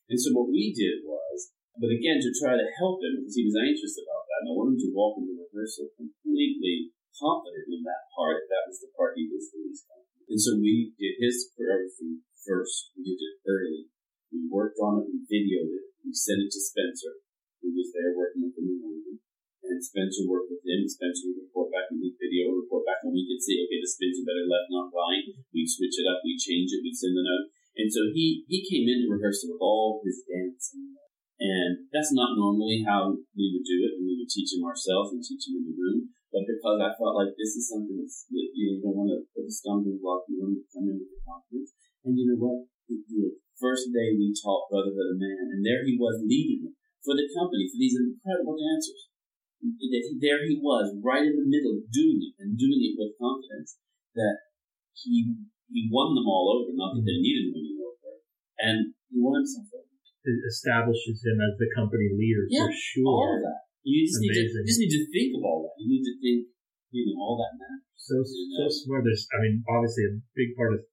And 0.08 0.20
so 0.20 0.32
what 0.32 0.48
we 0.52 0.72
did 0.72 1.04
was, 1.04 1.52
but 1.78 1.94
again, 1.94 2.18
to 2.24 2.32
try 2.34 2.56
to 2.58 2.76
help 2.80 3.04
him 3.04 3.22
because 3.22 3.38
he 3.38 3.46
was 3.46 3.60
anxious 3.60 4.00
about 4.00 4.26
that, 4.26 4.40
and 4.44 4.50
I 4.50 4.58
wanted 4.58 4.80
him 4.80 4.84
to 4.88 4.96
walk 4.96 5.20
into 5.20 5.36
rehearsal 5.36 5.94
completely 5.94 6.96
confident 7.14 7.68
in 7.70 7.82
that 7.84 8.08
part. 8.14 8.48
That 8.48 8.66
was 8.70 8.82
the 8.82 8.94
part 8.94 9.18
he 9.18 9.30
was 9.30 9.52
the 9.52 9.62
least 9.62 9.86
confident. 9.86 10.26
And 10.32 10.40
so 10.42 10.58
we 10.58 10.94
did 10.98 11.22
his 11.22 11.52
choreography 11.54 12.24
first. 12.42 12.94
We 12.96 13.04
did 13.04 13.20
it 13.20 13.36
early. 13.46 13.92
We 14.32 14.48
worked 14.48 14.80
on 14.80 15.04
it. 15.04 15.12
We 15.12 15.24
videoed 15.28 15.72
it. 15.72 15.86
We 16.04 16.16
sent 16.16 16.44
it 16.44 16.52
to 16.52 16.62
Spencer, 16.62 17.20
who 17.60 17.76
was 17.76 17.92
there 17.92 18.16
working 18.16 18.48
with 18.48 18.56
him 18.56 18.72
in 18.72 18.80
London. 18.80 19.20
And 19.68 19.84
Spencer 19.84 20.24
worked 20.24 20.48
with 20.48 20.64
him. 20.64 20.88
Spencer 20.88 21.28
would 21.28 21.44
report 21.44 21.76
back 21.76 21.92
and 21.92 22.00
we 22.00 22.16
video, 22.16 22.56
report 22.56 22.88
back, 22.88 23.04
and 23.04 23.12
we 23.12 23.28
could 23.28 23.44
say, 23.44 23.60
okay, 23.60 23.84
the 23.84 23.90
spins 23.90 24.24
are 24.24 24.28
better 24.28 24.48
left, 24.48 24.72
not 24.72 24.96
right. 24.96 25.28
We'd 25.52 25.68
switch 25.68 26.00
it 26.00 26.08
up. 26.08 26.24
We'd 26.24 26.40
change 26.40 26.72
it. 26.72 26.84
We'd 26.84 26.96
send 26.96 27.20
the 27.20 27.28
note. 27.28 27.52
And 27.78 27.90
so 27.94 28.10
he, 28.10 28.42
he 28.50 28.66
came 28.66 28.90
into 28.90 29.14
rehearsal 29.14 29.54
with 29.54 29.62
all 29.62 30.02
his 30.02 30.26
dancing. 30.26 30.98
And 31.38 31.86
that's 31.94 32.10
not 32.18 32.34
normally 32.34 32.82
how 32.82 33.14
we 33.14 33.46
would 33.54 33.66
do 33.66 33.78
it. 33.86 34.02
And 34.02 34.06
we 34.10 34.18
would 34.18 34.34
teach 34.34 34.58
him 34.58 34.66
ourselves 34.66 35.14
and 35.14 35.22
teach 35.22 35.46
him 35.46 35.62
in 35.62 35.70
the 35.70 35.78
room. 35.78 36.10
But 36.34 36.50
because 36.50 36.82
I 36.82 36.98
felt 36.98 37.16
like 37.16 37.38
this 37.38 37.54
is 37.56 37.70
something 37.70 37.94
that's, 38.02 38.26
that, 38.34 38.50
you, 38.58 38.66
know, 38.68 38.74
you 38.76 38.84
don't 38.84 38.98
want 38.98 39.14
to 39.14 39.30
put 39.32 39.46
a 39.46 39.54
stumbling 39.54 40.02
block, 40.02 40.26
you 40.28 40.42
want 40.42 40.58
to 40.58 40.66
come 40.74 40.90
in 40.90 40.98
with 40.98 41.14
the 41.14 41.22
confidence. 41.24 41.72
And 42.04 42.18
you 42.18 42.26
know 42.28 42.42
what? 42.42 42.68
The 42.90 43.38
first 43.62 43.94
day 43.94 44.18
we 44.18 44.34
taught 44.34 44.68
Brotherhood 44.74 45.14
of 45.14 45.22
Man, 45.22 45.56
and 45.56 45.62
there 45.64 45.86
he 45.86 45.96
was 45.96 46.24
leading 46.24 46.72
it 46.72 46.76
for 47.04 47.16
the 47.16 47.30
company, 47.32 47.70
for 47.70 47.80
these 47.80 47.96
incredible 47.96 48.60
dancers. 48.60 49.08
There 49.62 50.42
he 50.44 50.60
was, 50.60 50.96
right 51.04 51.24
in 51.24 51.36
the 51.36 51.48
middle, 51.48 51.84
doing 51.92 52.20
it 52.22 52.34
and 52.40 52.60
doing 52.60 52.82
it 52.82 52.96
with 53.00 53.16
confidence. 53.20 53.78
That 54.16 54.50
he 54.98 55.36
he 55.68 55.92
won 55.92 56.16
them 56.16 56.28
all 56.28 56.48
over. 56.52 56.72
Not 56.74 56.96
that 56.96 57.04
they 57.04 57.20
mm-hmm. 57.20 57.28
needed 57.28 57.46
winning 57.52 57.80
over, 57.84 58.12
and 58.64 58.78
he 59.12 59.20
won 59.20 59.44
himself 59.44 59.68
over. 59.76 59.88
It 60.28 60.44
establishes 60.44 61.24
him 61.24 61.40
as 61.40 61.56
the 61.56 61.72
company 61.72 62.12
leader 62.12 62.52
yeah, 62.52 62.68
for 62.68 62.76
sure. 62.76 63.08
All 63.08 63.32
of 63.40 63.44
that. 63.48 63.64
You 63.88 64.04
just 64.04 64.20
need, 64.20 64.36
to, 64.36 64.44
you 64.44 64.68
just 64.68 64.84
need 64.84 64.92
to 64.92 65.04
think 65.16 65.32
of 65.40 65.48
all 65.48 65.64
that. 65.64 65.80
You 65.80 65.88
need 65.88 66.04
to 66.04 66.16
think, 66.20 66.52
you 66.92 67.08
know, 67.08 67.16
all 67.24 67.40
that 67.40 67.56
matters. 67.56 67.88
So 67.96 68.20
so 68.20 68.68
smart. 68.68 69.08
There's, 69.08 69.24
I 69.32 69.40
mean, 69.40 69.64
obviously 69.64 70.04
a 70.12 70.20
big 70.36 70.52
part 70.60 70.76
of 70.76 70.84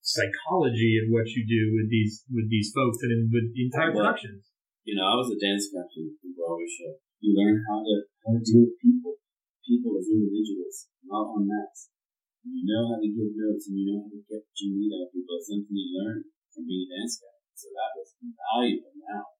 psychology 0.00 0.96
in 0.96 1.12
what 1.12 1.28
you 1.36 1.44
do 1.44 1.76
with 1.76 1.92
these 1.92 2.24
with 2.32 2.48
these 2.48 2.72
folks 2.72 3.04
and 3.04 3.12
in, 3.12 3.28
with 3.28 3.52
the 3.52 3.68
entire 3.68 3.92
well, 3.92 4.08
productions. 4.08 4.48
You 4.88 4.96
know, 4.96 5.04
I 5.04 5.20
was 5.20 5.28
a 5.28 5.36
dance 5.36 5.68
captain 5.68 6.16
in 6.24 6.32
Broadway 6.32 6.64
show. 6.64 6.96
You 7.20 7.36
learn 7.36 7.60
how 7.68 7.84
to 7.84 7.94
how 8.24 8.32
to 8.32 8.40
deal 8.40 8.64
with 8.64 8.80
people, 8.80 9.20
people 9.68 9.92
as 10.00 10.08
individuals, 10.08 10.88
not 11.04 11.28
on 11.28 11.44
mass 11.44 11.92
you 12.46 12.62
know 12.62 12.94
how 12.94 12.98
to 13.02 13.08
give 13.10 13.34
notes 13.34 13.66
and 13.66 13.76
you 13.78 13.86
know 13.90 14.06
how 14.06 14.10
to 14.10 14.20
get 14.22 14.42
what 14.42 14.58
you 14.62 14.70
need 14.78 14.92
out 14.94 15.08
of 15.08 15.14
people. 15.14 15.34
It's 15.38 15.50
something 15.50 15.74
you 15.74 15.90
learn 15.98 16.18
from 16.54 16.64
being 16.68 16.86
a 16.86 16.90
dance 16.94 17.18
guy. 17.18 17.34
So 17.58 17.66
that 17.74 17.90
was 17.98 18.14
valuable 18.22 18.94
now. 18.94 19.34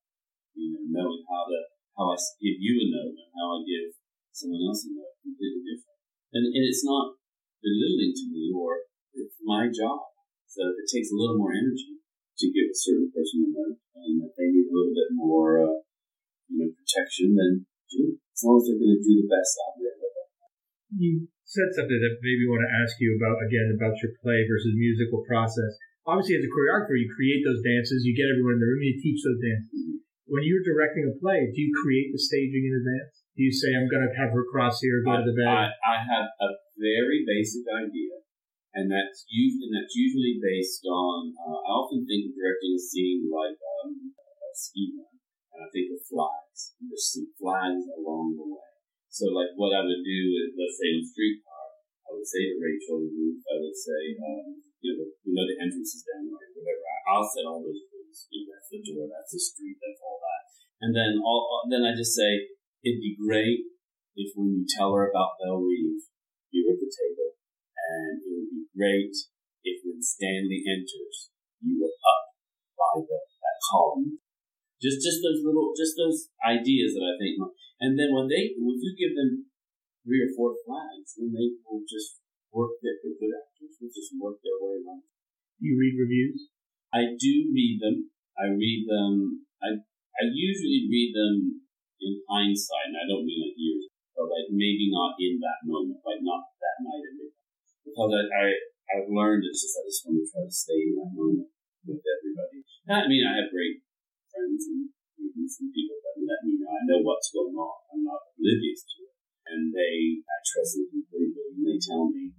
You 0.55 0.75
know, 0.75 0.83
knowing 0.91 1.23
how 1.23 1.47
to 1.47 1.59
how 1.95 2.11
I 2.11 2.17
give 2.39 2.59
you 2.59 2.73
a 2.79 2.87
note 2.91 3.15
and 3.15 3.31
how 3.31 3.59
I 3.59 3.67
give 3.67 3.95
someone 4.31 4.63
else 4.67 4.87
a 4.87 4.91
note 4.91 5.19
completely 5.23 5.63
different. 5.63 5.99
And, 6.35 6.43
and 6.51 6.63
it's 6.67 6.83
not 6.83 7.15
belittling 7.63 8.15
to 8.15 8.25
me 8.31 8.51
or 8.55 8.87
it's 9.15 9.39
my 9.43 9.67
job. 9.67 10.11
So 10.47 10.63
it 10.75 10.87
takes 10.87 11.11
a 11.11 11.19
little 11.19 11.39
more 11.39 11.55
energy 11.55 11.99
to 12.39 12.45
give 12.51 12.71
a 12.71 12.75
certain 12.75 13.11
person 13.11 13.47
a 13.47 13.49
note 13.51 13.79
and 13.99 14.23
that 14.23 14.35
they 14.39 14.47
need 14.47 14.67
a 14.67 14.75
little 14.75 14.95
bit 14.95 15.11
more 15.11 15.59
uh, 15.59 15.79
you 16.47 16.55
know, 16.55 16.71
protection, 16.71 17.35
then 17.35 17.67
do. 17.91 18.15
As 18.31 18.41
long 18.47 18.55
as 18.59 18.71
they're 18.71 18.79
going 18.79 18.95
to 18.95 19.03
do 19.03 19.19
the 19.19 19.27
best 19.27 19.59
out 19.59 19.75
there. 19.75 19.99
You 20.89 21.29
said 21.45 21.69
something 21.77 22.01
that 22.01 22.21
maybe 22.21 22.49
want 22.49 22.65
to 22.65 22.75
ask 22.81 22.97
you 22.97 23.13
about 23.13 23.37
again 23.45 23.73
about 23.77 23.97
your 24.01 24.13
play 24.21 24.45
versus 24.49 24.73
musical 24.73 25.21
process. 25.25 25.77
Obviously, 26.09 26.41
as 26.41 26.45
a 26.45 26.49
choreographer, 26.49 26.97
you 26.97 27.05
create 27.13 27.45
those 27.45 27.61
dances, 27.61 28.01
you 28.01 28.17
get 28.17 28.29
everyone 28.33 28.57
in 28.57 28.63
the 28.63 28.69
room, 28.69 28.81
you 28.81 28.97
teach 28.97 29.21
those 29.21 29.37
dances. 29.37 30.01
When 30.25 30.41
you're 30.45 30.65
directing 30.65 31.05
a 31.05 31.13
play, 31.21 31.49
do 31.53 31.59
you 31.61 31.69
create 31.73 32.09
the 32.09 32.21
staging 32.21 32.65
in 32.65 32.73
advance? 32.73 33.21
Do 33.37 33.41
you 33.45 33.53
say, 33.53 33.73
"I'm 33.73 33.89
going 33.89 34.05
to 34.05 34.13
have 34.17 34.33
her 34.33 34.45
cross 34.49 34.81
here, 34.81 35.01
go 35.05 35.17
I, 35.17 35.21
to 35.21 35.25
the 35.29 35.37
bed"? 35.37 35.49
I, 35.49 35.69
I 35.73 35.95
have 36.05 36.27
a 36.41 36.49
very 36.77 37.25
basic 37.25 37.65
idea, 37.69 38.21
and 38.73 38.89
that's 38.89 39.25
usually, 39.29 39.69
and 39.69 39.75
that's 39.77 39.93
usually 39.93 40.37
based 40.41 40.85
on. 40.85 41.33
Uh, 41.33 41.59
I 41.65 41.71
often 41.81 42.05
think 42.05 42.29
of 42.29 42.37
directing 42.37 42.73
a 42.77 42.81
scene 42.81 43.25
like 43.29 43.57
um, 43.57 44.13
a 44.13 44.23
run, 44.33 45.17
and 45.53 45.59
I 45.61 45.67
think 45.73 45.93
of 45.93 46.01
flags. 46.05 46.77
There's 46.77 47.09
some 47.09 47.29
flags 47.37 47.85
along 47.89 48.37
the 48.37 48.45
way. 48.49 48.68
So, 49.09 49.33
like, 49.33 49.57
what 49.57 49.73
I 49.73 49.81
would 49.81 50.05
do 50.05 50.21
is, 50.37 50.53
let's 50.53 50.77
say, 50.77 50.93
in 50.93 51.01
streetcar, 51.01 51.65
I 52.05 52.13
would 52.13 52.25
say 52.29 52.45
to 52.45 52.55
Rachel 52.61 53.05
I 53.05 53.55
would 53.57 53.77
say, 53.77 54.01
um, 54.21 54.61
you 54.81 54.95
know, 54.95 55.09
we 55.25 55.33
know 55.33 55.45
the 55.49 55.57
entrance 55.57 55.97
is 55.97 56.05
down 56.05 56.29
right, 56.29 56.53
whatever. 56.53 56.85
I'll 57.09 57.25
set 57.25 57.49
all 57.49 57.65
those 57.65 57.83
rules. 57.89 58.29
You 58.29 58.45
know, 58.45 58.53
that's 58.53 58.69
the 58.69 58.81
door, 58.85 59.09
that's 59.09 59.33
the 59.33 59.41
street, 59.41 59.77
that's 59.81 60.01
all 60.05 60.21
that. 60.21 60.43
And 60.85 60.91
then 60.93 61.19
all, 61.19 61.65
then 61.67 61.83
I 61.83 61.97
just 61.97 62.15
say, 62.15 62.53
it'd 62.85 63.03
be 63.03 63.17
great 63.17 63.65
if 64.15 64.31
when 64.37 64.61
you 64.61 64.65
tell 64.65 64.93
her 64.93 65.09
about 65.09 65.41
Belle 65.41 65.63
Reve, 65.63 66.05
you 66.53 66.65
were 66.65 66.77
at 66.77 66.81
the 66.81 66.89
table, 66.89 67.35
and 67.77 68.21
it 68.23 68.29
would 68.29 68.51
be 68.51 68.65
great 68.73 69.13
if 69.63 69.83
when 69.83 70.01
Stanley 70.01 70.63
enters, 70.65 71.33
you 71.59 71.81
were 71.81 71.93
up 71.93 72.23
by 72.77 73.03
the, 73.03 73.19
that 73.41 73.57
column. 73.69 74.19
Just, 74.79 75.03
just 75.03 75.19
those 75.19 75.43
little, 75.43 75.75
just 75.75 75.99
those 75.99 76.31
ideas 76.39 76.95
that 76.95 77.03
I 77.03 77.15
think, 77.19 77.35
and 77.83 77.99
then 77.99 78.15
when 78.15 78.31
they, 78.31 78.55
if 78.55 78.79
you 78.79 78.91
give 78.95 79.15
them 79.15 79.51
three 80.03 80.23
or 80.23 80.31
four 80.33 80.55
flags, 80.63 81.19
then 81.19 81.35
they 81.35 81.59
will 81.67 81.83
just 81.83 82.19
work 82.49 82.79
their 82.81 82.97
the 83.03 83.13
good 83.13 83.33
actors 83.35 83.77
will 83.77 83.93
just 83.93 84.11
work 84.17 84.41
their 84.41 84.57
way 84.57 84.81
around. 84.81 85.05
you 85.61 85.77
read 85.77 85.95
reviews. 85.99 86.49
I 86.89 87.13
do 87.13 87.33
read 87.53 87.77
them. 87.77 88.09
I 88.33 88.49
read 88.49 88.89
them. 88.89 89.45
I 89.61 89.77
I 90.19 90.23
usually 90.33 90.89
read 90.89 91.13
them 91.13 91.63
in 92.01 92.13
hindsight, 92.27 92.91
and 92.91 92.97
I 92.97 93.05
don't 93.05 93.27
mean 93.27 93.43
like 93.43 93.59
years, 93.59 93.87
but 94.15 94.27
like 94.31 94.49
maybe 94.49 94.89
not 94.89 95.15
in 95.19 95.37
that 95.39 95.63
moment, 95.63 96.01
like 96.01 96.23
not 96.25 96.49
that 96.57 96.77
night 96.81 97.05
at 97.05 97.15
midnight, 97.15 97.53
because 97.85 98.11
I, 98.11 98.23
I 98.33 98.45
I've 98.89 99.11
learned 99.11 99.45
it's 99.45 99.61
just 99.61 99.77
I 99.77 99.85
just 99.85 100.03
want 100.07 100.19
to 100.19 100.25
try 100.25 100.43
to 100.43 100.51
stay 100.51 100.79
in 100.89 100.97
that 100.97 101.13
moment 101.13 101.53
with 101.85 102.01
everybody. 102.01 102.65
I 102.89 103.05
mean, 103.05 103.21
I 103.21 103.45
have 103.45 103.53
great 103.53 103.85
friends 104.39 104.63
and 104.71 104.87
even 105.19 105.43
some 105.51 105.67
people 105.67 105.99
that 105.99 106.15
let 106.23 106.39
me 106.47 106.55
know 106.55 106.71
I 106.71 106.81
know 106.87 107.03
what's 107.03 107.27
going 107.35 107.51
on. 107.51 107.75
I'm 107.91 108.07
not 108.07 108.23
oblivious 108.31 108.87
to 108.87 109.03
it, 109.03 109.11
and 109.51 109.75
they 109.75 110.23
I 110.23 110.37
trust 110.47 110.79
them 110.79 110.87
completely, 110.95 111.59
and 111.59 111.63
they 111.67 111.75
tell 111.75 112.07
me, 112.07 112.31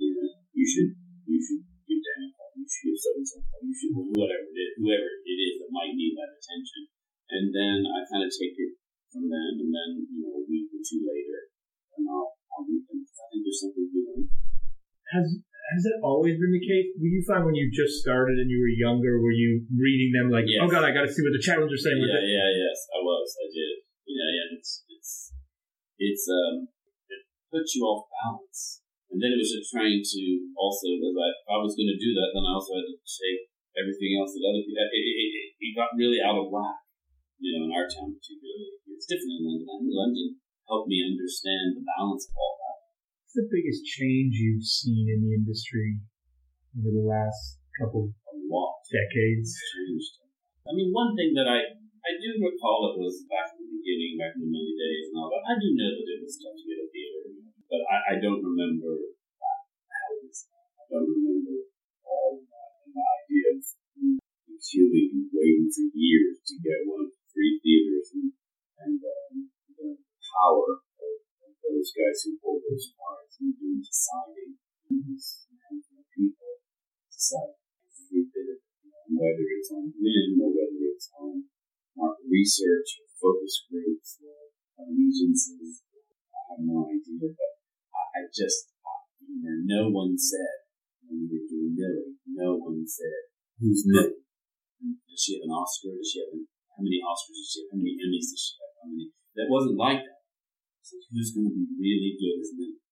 you 0.00 0.16
know, 0.16 0.32
you 0.56 0.64
should 0.64 0.96
you 1.28 1.36
should 1.36 1.60
give 1.84 2.00
Dan 2.00 2.24
a 2.24 2.28
call, 2.32 2.56
you 2.56 2.64
should 2.64 2.88
give 2.88 2.96
so 2.96 3.10
and 3.20 3.28
so 3.28 3.36
call, 3.44 3.60
you 3.60 3.76
should 3.76 3.92
whatever 4.16 4.48
it 4.48 4.56
is, 4.56 4.72
whoever 4.80 5.10
it 5.28 5.38
is 5.44 5.54
that 5.60 5.76
might 5.76 5.92
need 5.92 6.16
that 6.16 6.32
attention, 6.32 6.88
and 7.36 7.52
then 7.52 7.84
I 7.84 8.00
kind 8.08 8.24
of 8.24 8.32
take 8.32 8.56
it 8.56 8.72
from 9.12 9.28
them, 9.28 9.52
and 9.60 9.68
then 9.68 9.90
you 10.08 10.24
know 10.24 10.40
a 10.40 10.44
week 10.48 10.72
or 10.72 10.80
two 10.80 11.04
later, 11.04 11.52
and 12.00 12.08
I'll 12.08 12.32
I'll 12.48 12.64
read 12.64 12.88
them. 12.88 13.04
I 13.04 13.24
think 13.28 13.44
there's 13.44 13.60
something 13.60 13.92
to 13.92 14.00
them. 14.08 14.20
Has 15.12 15.28
has 15.72 15.82
that 15.88 15.98
always 16.04 16.36
been 16.36 16.52
the 16.52 16.60
case? 16.62 16.92
Were 17.00 17.08
you 17.08 17.24
find 17.24 17.42
when 17.48 17.56
you 17.56 17.72
just 17.72 18.00
started 18.04 18.36
and 18.38 18.48
you 18.52 18.60
were 18.60 18.70
younger, 18.72 19.18
were 19.24 19.32
you 19.34 19.64
reading 19.72 20.12
them 20.12 20.28
like, 20.30 20.44
Yes. 20.46 20.60
oh 20.60 20.68
god, 20.68 20.84
I 20.84 20.92
got 20.92 21.08
to 21.08 21.12
see 21.12 21.24
what 21.24 21.32
the 21.32 21.40
challenge 21.42 21.72
are 21.72 21.80
saying 21.80 21.98
with 21.98 22.12
Yeah, 22.12 22.20
it? 22.22 22.28
yeah, 22.28 22.48
yes, 22.68 22.78
I 22.92 23.00
was, 23.00 23.28
I 23.40 23.46
did. 23.48 23.74
Yeah, 24.04 24.28
yeah, 24.28 24.46
it's 24.58 24.84
it's 24.92 25.12
it's 25.98 26.24
um 26.28 26.68
it 27.08 27.22
puts 27.48 27.72
you 27.78 27.82
off 27.88 28.04
balance, 28.12 28.82
and 29.08 29.16
then 29.22 29.32
it 29.32 29.38
was 29.40 29.48
just 29.54 29.72
trying 29.72 30.02
to 30.04 30.22
also 30.58 30.92
as 31.00 31.14
I 31.16 31.28
if 31.32 31.48
I 31.48 31.58
was 31.62 31.72
going 31.78 31.88
to 31.88 31.96
do 31.98 32.10
that, 32.20 32.30
then 32.36 32.44
I 32.44 32.52
also 32.58 32.76
had 32.76 32.86
to 32.90 32.98
take 33.00 33.48
everything 33.78 34.18
else 34.20 34.36
that 34.36 34.44
other 34.44 34.60
people. 34.66 34.82
It, 34.84 34.92
it, 34.92 35.00
it, 35.00 35.30
it- 35.40 35.50
it 35.62 35.78
got 35.78 35.94
really 35.94 36.18
out 36.18 36.34
of 36.34 36.50
whack, 36.50 36.82
you 37.38 37.54
know, 37.54 37.70
in 37.70 37.72
our 37.72 37.86
town 37.86 38.10
particularly. 38.18 38.82
It's 38.90 39.06
different 39.06 39.38
in 39.38 39.46
London. 39.46 39.70
I 39.70 39.78
think 39.78 39.94
London 39.94 40.28
helped 40.66 40.90
me 40.90 40.98
understand 41.06 41.78
the 41.78 41.86
balance 41.86 42.26
of 42.26 42.34
all 42.34 42.58
that. 42.58 42.78
What's 43.32 43.48
the 43.48 43.56
biggest 43.56 43.80
change 43.88 44.36
you've 44.36 44.60
seen 44.60 45.08
in 45.08 45.24
the 45.24 45.32
industry 45.32 45.96
over 46.76 46.92
the 46.92 47.00
last 47.00 47.64
couple 47.80 48.12
A 48.12 48.36
lot 48.52 48.76
decades? 48.92 49.56
changed. 49.72 50.20
I 50.68 50.76
mean, 50.76 50.92
one 50.92 51.16
thing 51.16 51.32
that 51.40 51.48
I 51.48 51.64
I 51.64 52.12
do 52.20 52.28
recall 52.44 52.92
it 52.92 53.00
was 53.00 53.24
back 53.32 53.56
in 53.56 53.64
the 53.64 53.72
beginning, 53.72 54.20
back 54.20 54.36
in 54.36 54.44
the 54.44 54.52
early 54.52 54.76
days 54.76 55.04
and 55.08 55.16
all 55.16 55.32
that. 55.32 55.48
I 55.48 55.56
do 55.56 55.64
know 55.72 55.90
that 55.96 56.12
it 56.12 56.20
was 56.20 56.36
tough 56.44 56.60
to 56.60 56.64
get 56.68 56.84
a 56.84 56.88
theater, 56.92 57.24
but 57.72 57.80
I, 57.88 57.96
I 58.04 58.14
don't 58.20 58.44
remember 58.44 59.00
that 59.00 59.60
how 59.88 60.08
it 60.12 60.28
was. 60.28 60.52
I 60.76 60.84
don't 60.92 61.08
remember 61.08 61.72
all 62.04 62.36
that 62.36 62.70
and 62.84 62.92
the 62.92 63.00
idea 63.00 63.44
of 63.56 63.64
queuing 64.60 65.08
and 65.08 65.32
waiting 65.32 65.72
for 65.72 65.88
years 65.96 66.36
to 66.52 66.54
get 66.60 66.84
one 66.84 67.08
of 67.08 67.08
the 67.08 67.24
three 67.32 67.56
theaters 67.64 68.12
and 68.12 68.28
and 68.76 69.00
um, 69.00 69.48
the 69.80 69.96
power 70.20 70.84
those 71.82 71.98
guys 71.98 72.22
who 72.22 72.38
hold 72.38 72.62
those 72.62 72.94
cards 72.94 73.34
and 73.42 73.58
do 73.58 73.82
deciding 73.82 74.54
these 74.86 75.50
handful 75.50 76.06
people 76.14 76.62
decide 77.10 77.58
every 77.82 78.22
bit 78.30 78.54
of 78.54 78.62
it, 78.62 79.10
whether 79.10 79.42
it's 79.50 79.74
on 79.74 79.90
whim 79.90 80.38
or 80.38 80.54
whether 80.54 80.78
it's 80.94 81.10
on 81.18 81.50
market 81.98 82.22
research 82.30 83.02
or 83.02 83.10
focus 83.18 83.66
groups 83.66 84.22
or 84.22 84.54
allegiances. 84.78 85.82
I 86.30 86.54
have 86.54 86.62
no 86.62 86.86
idea, 86.86 87.34
but 87.34 87.58
I, 87.90 88.02
I 88.14 88.30
just, 88.30 88.70
you 89.26 89.42
know, 89.42 89.58
no 89.66 89.82
one 89.90 90.14
said 90.14 90.70
when 91.10 91.26
we 91.26 91.34
were 91.34 91.50
doing 91.50 91.74
Millie, 91.74 92.14
no 92.30 92.62
one 92.62 92.86
said, 92.86 93.34
who's 93.58 93.82
Millie? 93.90 94.22
Does 95.10 95.18
she 95.18 95.34
have 95.34 95.50
an 95.50 95.58
Oscar? 95.58 95.98
Does 95.98 96.06
she 96.06 96.22
have 96.22 96.30
an, 96.30 96.46
how 96.46 96.86
many 96.86 97.02
Oscars 97.02 97.42
does 97.42 97.50
she 97.50 97.66
have? 97.66 97.74
How 97.74 97.78
many 97.82 97.98
Emmys 97.98 98.30
does 98.30 98.38
she 98.38 98.54
have? 98.62 98.70
How 98.78 98.86
many? 98.86 99.10
That 99.34 99.50
wasn't 99.50 99.82
like 99.82 100.06
that. 100.06 100.21
Like, 100.90 101.06
who's 101.14 101.30
going 101.30 101.46
to 101.50 101.54
be 101.54 101.66
really 101.78 102.12
good 102.18 102.36
as 102.42 102.50
Millie? 102.58 102.82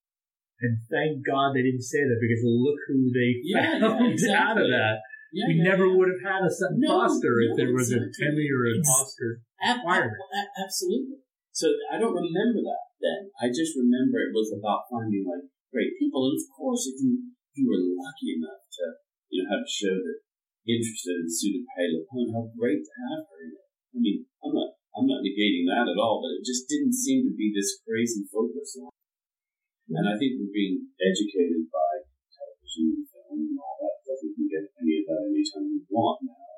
And 0.61 0.77
thank 0.93 1.25
God 1.25 1.57
they 1.57 1.65
didn't 1.65 1.83
say 1.89 2.05
that 2.05 2.21
because 2.21 2.45
look 2.45 2.79
who 2.87 3.09
they 3.11 3.41
Yeah, 3.43 3.81
found 3.81 4.13
yeah, 4.13 4.13
exactly. 4.13 4.37
out 4.37 4.59
of 4.61 4.69
that. 4.69 4.97
Yeah, 5.33 5.47
we 5.47 5.57
never 5.63 5.87
would 5.89 6.11
have 6.11 6.23
had 6.27 6.43
a 6.43 6.51
Sutton 6.51 6.83
No, 6.83 7.01
Foster 7.07 7.39
if 7.47 7.55
there 7.57 7.73
was 7.73 7.89
exactly. 7.89 8.27
an 8.27 8.35
Emmy 8.35 8.47
or 8.51 8.67
an 8.67 8.83
Oscar. 8.83 9.31
Ab- 9.63 9.87
ab- 9.87 10.11
ab- 10.11 10.55
absolutely. 10.59 11.23
So 11.55 11.71
I 11.87 11.97
don't 12.03 12.15
remember 12.19 12.61
that 12.67 12.85
then. 12.99 13.31
I 13.41 13.49
just 13.49 13.79
remember 13.79 14.19
it 14.21 14.35
was 14.35 14.51
about 14.53 14.91
finding 14.91 15.23
like 15.25 15.47
great 15.71 15.95
people, 16.03 16.29
and 16.29 16.35
of 16.35 16.45
course, 16.51 16.83
if 16.91 16.99
you 16.99 17.31
if 17.51 17.55
you 17.63 17.67
were 17.71 17.79
lucky 17.81 18.37
enough 18.39 18.63
to 18.75 18.85
you 19.31 19.43
know 19.43 19.55
have 19.55 19.63
a 19.65 19.71
show 19.71 19.95
that 19.97 20.19
interested 20.67 21.25
and 21.25 21.31
suited 21.31 21.65
Patti 21.73 21.95
LuPone, 21.95 22.35
how 22.35 22.45
great 22.59 22.83
to 22.85 22.95
have 23.09 23.23
her 23.31 23.40
negating 25.25 25.69
that 25.71 25.89
at 25.89 26.01
all, 26.01 26.21
but 26.25 26.37
it 26.37 26.45
just 26.45 26.69
didn't 26.69 26.97
seem 26.97 27.25
to 27.29 27.35
be 27.35 27.53
this 27.53 27.81
crazy 27.85 28.27
focus 28.29 28.77
on. 28.81 28.93
And 29.91 30.07
I 30.07 30.15
think 30.15 30.39
we're 30.39 30.55
being 30.55 30.87
educated 31.03 31.67
by 31.71 32.07
television 32.31 32.95
and 32.95 33.07
film 33.11 33.39
and 33.43 33.59
all 33.59 33.79
that 33.83 33.99
stuff. 34.07 34.23
We 34.23 34.37
can 34.39 34.47
get 34.47 34.71
any 34.79 35.03
of 35.03 35.05
that 35.11 35.27
anytime 35.27 35.67
we 35.67 35.83
want 35.91 36.23
now. 36.25 36.51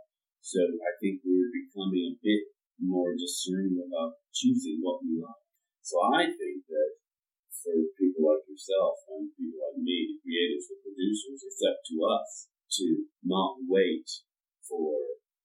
So 0.45 0.61
I 0.61 0.93
think 1.01 1.25
we're 1.25 1.49
becoming 1.49 2.13
a 2.13 2.21
bit 2.21 2.53
more 2.77 3.17
discerning 3.17 3.81
about 3.81 4.21
choosing 4.35 4.83
what 4.85 5.01
we 5.01 5.17
like. 5.17 5.47
So 5.81 5.97
I 6.13 6.29
think 6.29 6.69
that 6.69 6.91
for 7.63 7.79
people 7.97 8.27
like 8.27 8.45
yourself 8.51 9.01
and 9.17 9.33
people 9.39 9.63
like 9.63 9.79
me, 9.79 10.13
the 10.13 10.19
creatives, 10.21 10.67
the 10.69 10.83
producers, 10.83 11.47
it's 11.47 11.63
up 11.63 11.79
to 11.89 11.95
us 12.05 12.51
to 12.83 13.07
not 13.23 13.63
wait 13.65 14.09
for 14.67 14.99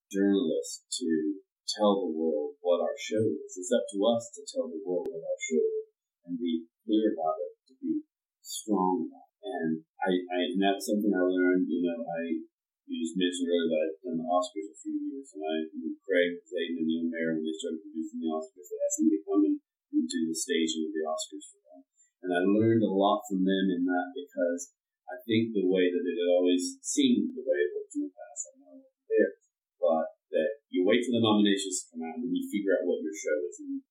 journalists 0.10 0.84
to 0.98 1.40
tell 1.68 2.00
the 2.00 2.16
world 2.16 2.56
what 2.64 2.80
our 2.80 2.96
show 2.96 3.22
is. 3.36 3.60
It's 3.60 3.76
up 3.76 3.84
to 3.92 4.00
us 4.08 4.32
to 4.40 4.42
tell 4.48 4.72
the 4.72 4.80
world 4.82 5.12
what 5.12 5.24
our 5.24 5.42
show 5.44 5.60
is 5.60 5.88
and 6.24 6.40
be 6.40 6.64
clear 6.88 7.12
about 7.12 7.38
it, 7.44 7.54
to 7.68 7.74
be 7.84 8.08
strong 8.40 9.12
about 9.12 9.28
it. 9.28 9.44
And 9.48 9.72
I, 10.00 10.12
I 10.32 10.40
and 10.56 10.62
that 10.64 10.80
was 10.80 10.88
something 10.88 11.12
I 11.12 11.24
learned, 11.24 11.68
you 11.68 11.84
know, 11.84 12.04
I 12.04 12.48
you 12.88 13.04
just 13.04 13.20
mentioned 13.20 13.52
earlier 13.52 13.68
that 13.68 13.84
I've 13.84 14.00
done 14.00 14.20
the 14.24 14.32
Oscars 14.32 14.72
a 14.72 14.76
few 14.80 14.96
years, 14.96 15.36
and 15.36 15.44
I, 15.44 15.68
know, 15.76 15.92
Craig 16.00 16.40
Zadan 16.48 16.80
and 16.80 16.88
Neil 16.88 17.12
Meron, 17.12 17.44
when 17.44 17.44
they 17.44 17.60
started 17.60 17.84
producing 17.84 18.24
the 18.24 18.32
Oscars, 18.32 18.64
they 18.64 18.80
asked 18.80 19.04
me 19.04 19.12
to 19.12 19.28
come 19.28 19.44
in 19.44 19.60
and 19.60 20.08
do 20.08 20.20
the 20.24 20.32
staging 20.32 20.88
of 20.88 20.96
the 20.96 21.04
Oscars 21.04 21.52
for 21.52 21.60
them. 21.68 21.84
And 22.24 22.32
I 22.32 22.48
learned 22.48 22.88
a 22.88 22.92
lot 22.92 23.28
from 23.28 23.44
them 23.44 23.66
in 23.76 23.84
that 23.84 24.16
because 24.16 24.72
I 25.12 25.20
think 25.28 25.52
the 25.52 25.68
way 25.68 25.92
that 25.92 26.04
it 26.08 26.20
always 26.32 26.80
seemed 26.80 27.36
the 27.36 27.44
way 27.44 27.60
it 27.60 27.76
worked 27.76 27.96
in 28.00 28.08
the 28.08 28.16
past, 28.16 28.52
I 28.52 28.54
know 28.56 28.80
there, 29.12 29.36
but 29.84 30.17
that 30.32 30.64
you 30.68 30.84
wait 30.84 31.04
for 31.08 31.16
the 31.16 31.24
nominations 31.24 31.84
to 31.84 31.96
come 31.96 32.04
out 32.04 32.20
and 32.20 32.28
then 32.28 32.36
you 32.36 32.46
figure 32.48 32.76
out 32.76 32.88
what 32.88 33.04
your 33.04 33.16
show 33.16 33.38
is. 33.48 33.58
And 33.64 33.84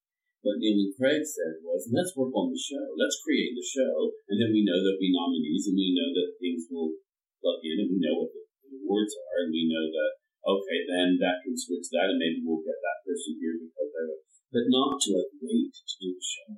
what 0.45 0.61
Neil 0.63 0.79
and 0.79 0.95
Craig 0.95 1.25
said 1.27 1.59
was, 1.65 1.91
let's 1.91 2.15
work 2.15 2.31
on 2.37 2.53
the 2.53 2.61
show. 2.61 2.85
Let's 2.95 3.19
create 3.25 3.57
the 3.57 3.65
show. 3.65 4.15
And 4.31 4.39
then 4.39 4.53
we 4.53 4.63
know 4.63 4.79
there'll 4.79 5.01
be 5.01 5.11
nominees 5.11 5.67
and 5.67 5.75
we 5.75 5.97
know 5.97 6.11
that 6.15 6.39
things 6.39 6.69
will 6.71 6.95
plug 7.41 7.65
in 7.65 7.83
and 7.83 7.91
we 7.91 7.99
know 7.99 8.23
what 8.23 8.31
the, 8.31 8.45
awards 8.67 9.15
are 9.15 9.47
and 9.47 9.55
we 9.55 9.67
know 9.71 9.87
that, 9.91 10.13
okay, 10.43 10.79
then 10.87 11.19
that 11.23 11.43
can 11.43 11.55
switch 11.55 11.87
that 11.91 12.11
and 12.11 12.19
maybe 12.19 12.43
we'll 12.43 12.63
get 12.63 12.79
that 12.83 13.03
person 13.07 13.39
here 13.39 13.59
because 13.59 13.91
they're, 13.95 14.23
but 14.51 14.67
not 14.71 14.99
to 15.03 15.09
like 15.15 15.33
wait 15.43 15.71
to 15.75 15.95
do 16.03 16.15
the 16.15 16.23
show. 16.23 16.51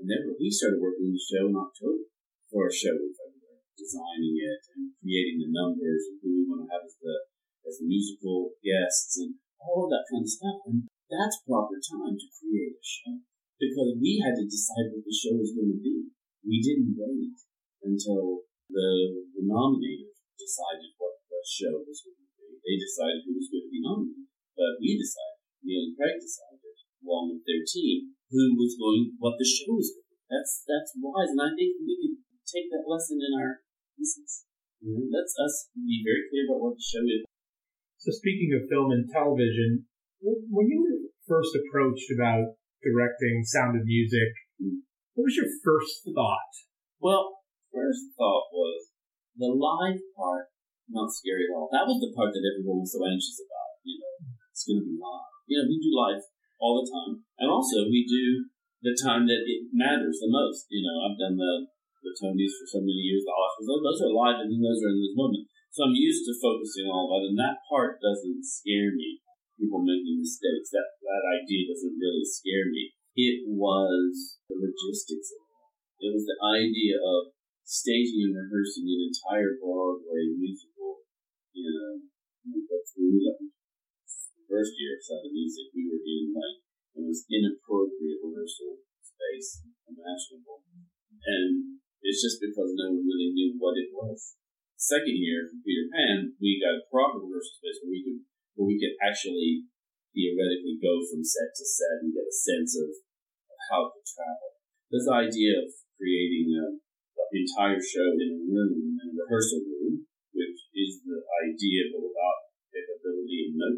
And 0.00 0.04
then 0.08 0.28
we 0.36 0.48
started 0.52 0.80
working 0.80 1.08
on 1.08 1.16
the 1.16 1.20
show 1.20 1.48
in 1.48 1.56
October 1.56 2.08
for 2.52 2.68
a 2.68 2.72
show 2.72 2.92
in 2.92 3.12
February, 3.12 3.64
designing 3.76 4.36
it 4.36 4.62
and 4.76 4.92
creating 5.00 5.44
the 5.44 5.52
numbers 5.52 6.12
and 6.12 6.16
who 6.20 6.28
we 6.32 6.44
want 6.48 6.64
to 6.64 6.72
have 6.72 6.84
as 6.84 6.96
the 7.00 7.16
as 7.66 7.82
musical 7.82 8.54
guests 8.62 9.18
and 9.18 9.36
all 9.58 9.86
of 9.86 9.90
that 9.90 10.06
kind 10.06 10.22
of 10.22 10.30
stuff. 10.30 10.58
And 10.70 10.86
that's 11.10 11.42
proper 11.42 11.76
time 11.82 12.14
to 12.14 12.26
create 12.38 12.78
a 12.78 12.84
show 12.86 13.18
because 13.58 13.98
we 13.98 14.22
had 14.22 14.38
to 14.38 14.46
decide 14.46 14.94
what 14.94 15.04
the 15.04 15.14
show 15.14 15.34
was 15.34 15.52
going 15.52 15.74
to 15.74 15.80
be. 15.82 16.10
We 16.46 16.62
didn't 16.62 16.94
wait 16.94 17.36
until 17.82 18.46
the, 18.70 18.88
the 19.34 19.42
nominators 19.42 20.16
decided 20.38 20.94
what 20.98 21.18
the 21.26 21.42
show 21.42 21.82
was 21.82 22.06
going 22.06 22.22
to 22.22 22.30
be. 22.38 22.62
They 22.62 22.78
decided 22.78 23.26
who 23.26 23.34
was 23.34 23.50
going 23.50 23.66
to 23.66 23.74
be 23.74 23.82
nominated, 23.82 24.30
but 24.54 24.78
we 24.78 24.94
decided. 24.94 25.42
Neil 25.66 25.90
and 25.90 25.98
Craig 25.98 26.22
decided, 26.22 26.78
along 27.02 27.34
with 27.34 27.42
their 27.42 27.66
team, 27.66 28.14
who 28.30 28.54
was 28.54 28.78
going, 28.78 29.18
what 29.18 29.34
the 29.34 29.46
show 29.46 29.74
was 29.74 29.90
going 29.90 30.06
to 30.06 30.14
be. 30.14 30.22
That's 30.30 30.62
that's 30.62 30.94
wise, 30.98 31.34
and 31.34 31.42
I 31.42 31.50
think 31.58 31.74
we 31.82 31.94
can 31.98 32.22
take 32.46 32.70
that 32.70 32.86
lesson 32.86 33.18
in 33.18 33.34
our 33.34 33.66
business. 33.98 34.46
Know, 34.82 35.02
let's 35.10 35.34
us 35.34 35.74
be 35.74 36.06
very 36.06 36.30
clear 36.30 36.46
about 36.46 36.62
what 36.62 36.78
the 36.78 36.86
show 36.86 37.02
is. 37.02 37.25
So 38.06 38.14
speaking 38.22 38.54
of 38.54 38.70
film 38.70 38.94
and 38.94 39.10
television, 39.10 39.82
when 40.22 40.70
you 40.70 40.78
were 40.78 41.10
first 41.26 41.50
approached 41.58 42.06
about 42.14 42.54
directing 42.78 43.42
Sound 43.42 43.74
of 43.74 43.82
Music, 43.82 44.30
what 45.18 45.26
was 45.26 45.34
your 45.34 45.50
first 45.66 46.06
thought? 46.14 46.54
Well, 47.02 47.42
first 47.74 48.14
thought 48.14 48.46
was 48.54 48.94
the 49.34 49.50
live 49.50 49.98
part, 50.14 50.54
not 50.86 51.10
scary 51.10 51.50
at 51.50 51.54
all. 51.58 51.66
That 51.74 51.90
was 51.90 51.98
the 51.98 52.14
part 52.14 52.30
that 52.30 52.46
everyone 52.46 52.86
was 52.86 52.94
so 52.94 53.02
anxious 53.02 53.42
about. 53.42 53.82
You 53.82 53.98
know, 53.98 54.14
it's 54.54 54.62
going 54.62 54.78
to 54.78 54.86
be 54.86 54.94
live. 54.94 55.34
You 55.50 55.58
know, 55.58 55.66
we 55.66 55.82
do 55.82 55.90
live 55.90 56.22
all 56.62 56.78
the 56.78 56.86
time, 56.86 57.26
and 57.42 57.50
also 57.50 57.90
we 57.90 58.06
do 58.06 58.46
the 58.86 58.94
time 58.94 59.26
that 59.26 59.42
it 59.50 59.74
matters 59.74 60.22
the 60.22 60.30
most. 60.30 60.70
You 60.70 60.86
know, 60.86 61.10
I've 61.10 61.18
done 61.18 61.34
the 61.42 61.74
the 62.06 62.14
Tonys 62.22 62.54
for 62.54 62.70
so 62.70 62.78
many 62.86 63.02
years, 63.02 63.26
the 63.26 63.34
Oscars. 63.34 63.66
Those 63.66 63.98
are 64.06 64.14
live, 64.14 64.46
and 64.46 64.54
then 64.54 64.62
those 64.62 64.78
are 64.86 64.94
in 64.94 65.02
this 65.02 65.18
moment. 65.18 65.50
So 65.76 65.84
I'm 65.84 65.92
used 65.92 66.24
to 66.24 66.32
focusing 66.40 66.88
on 66.88 67.04
that, 67.12 67.28
and 67.28 67.36
that 67.36 67.60
part 67.68 68.00
doesn't 68.00 68.48
scare 68.48 68.96
me. 68.96 69.20
People 69.60 69.84
making 69.84 70.24
mistakes, 70.24 70.72
that 70.72 70.88
that 71.04 71.24
idea 71.36 71.68
doesn't 71.68 72.00
really 72.00 72.24
scare 72.24 72.72
me. 72.72 72.96
It 73.12 73.44
was 73.44 74.40
the 74.48 74.56
logistics 74.56 75.36
of 75.36 75.44
it. 75.44 76.08
It 76.08 76.10
was 76.16 76.24
the 76.24 76.40
idea 76.40 76.96
of 76.96 77.36
staging 77.60 78.24
and 78.24 78.40
rehearsing 78.48 78.88
an 78.88 79.12
entire 79.12 79.60
Broadway 79.60 80.32
musical 80.32 81.04
we 82.96 83.20
left. 83.20 83.44
The 83.44 84.44
first 84.48 84.72
year 84.80 84.96
of 84.96 85.28
of 85.28 85.32
Music, 85.32 85.68
we 85.76 85.92
were 85.92 86.00
in 86.00 86.32
like 86.32 86.64
it 86.96 87.04
was 87.04 87.28
inappropriate 87.28 88.24
rehearsal 88.24 88.80
space 89.04 89.60
imaginable. 89.84 90.64
And 91.28 91.84
it's 92.00 92.24
just 92.24 92.40
because 92.40 92.72
no 92.72 92.96
one 92.96 93.04
really 93.04 93.36
knew 93.36 93.60
what 93.60 93.76
it 93.76 93.92
was. 93.92 94.40
Second 94.76 95.16
year 95.16 95.48
for 95.48 95.56
Peter 95.64 95.88
Pan, 95.88 96.36
we 96.36 96.60
got 96.60 96.76
a 96.76 96.84
proper 96.92 97.24
rehearsal 97.24 97.56
space 97.56 97.80
where 97.80 97.96
we 97.96 98.04
could 98.04 98.20
where 98.60 98.68
we 98.68 98.76
could 98.76 98.92
actually 99.00 99.64
theoretically 100.12 100.76
go 100.76 101.00
from 101.00 101.24
set 101.24 101.48
to 101.56 101.64
set 101.64 102.04
and 102.04 102.12
get 102.12 102.28
a 102.28 102.32
sense 102.32 102.76
of, 102.76 102.92
of 102.92 103.58
how 103.72 103.88
to 103.88 104.00
travel. 104.04 104.60
This 104.92 105.08
idea 105.08 105.64
of 105.64 105.72
creating 105.96 106.52
an 106.60 106.76
entire 107.32 107.80
show 107.80 108.20
in 108.20 108.36
a 108.36 108.40
room, 108.44 109.00
in 109.00 109.16
a 109.16 109.16
rehearsal 109.16 109.64
room, 109.64 110.04
which 110.36 110.68
is 110.76 111.00
the 111.08 111.24
idea 111.24 111.88
but 111.96 112.04
without 112.04 112.52
capability 112.68 113.48
and 113.48 113.56
no, 113.56 113.68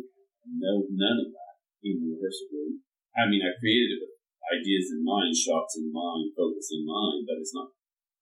no 0.50 0.72
none 0.82 1.18
of 1.22 1.30
that 1.30 1.62
in 1.86 2.02
the 2.02 2.18
rehearsal 2.18 2.50
room. 2.50 2.82
I 3.14 3.30
mean, 3.30 3.46
I 3.46 3.54
created 3.54 3.98
it 3.98 4.02
with 4.02 4.18
ideas 4.50 4.90
in 4.90 5.06
mind, 5.06 5.30
shots 5.30 5.78
in 5.78 5.94
mind, 5.94 6.34
focus 6.34 6.74
in 6.74 6.82
mind, 6.82 7.22
but 7.22 7.38
it's 7.38 7.54
not 7.54 7.70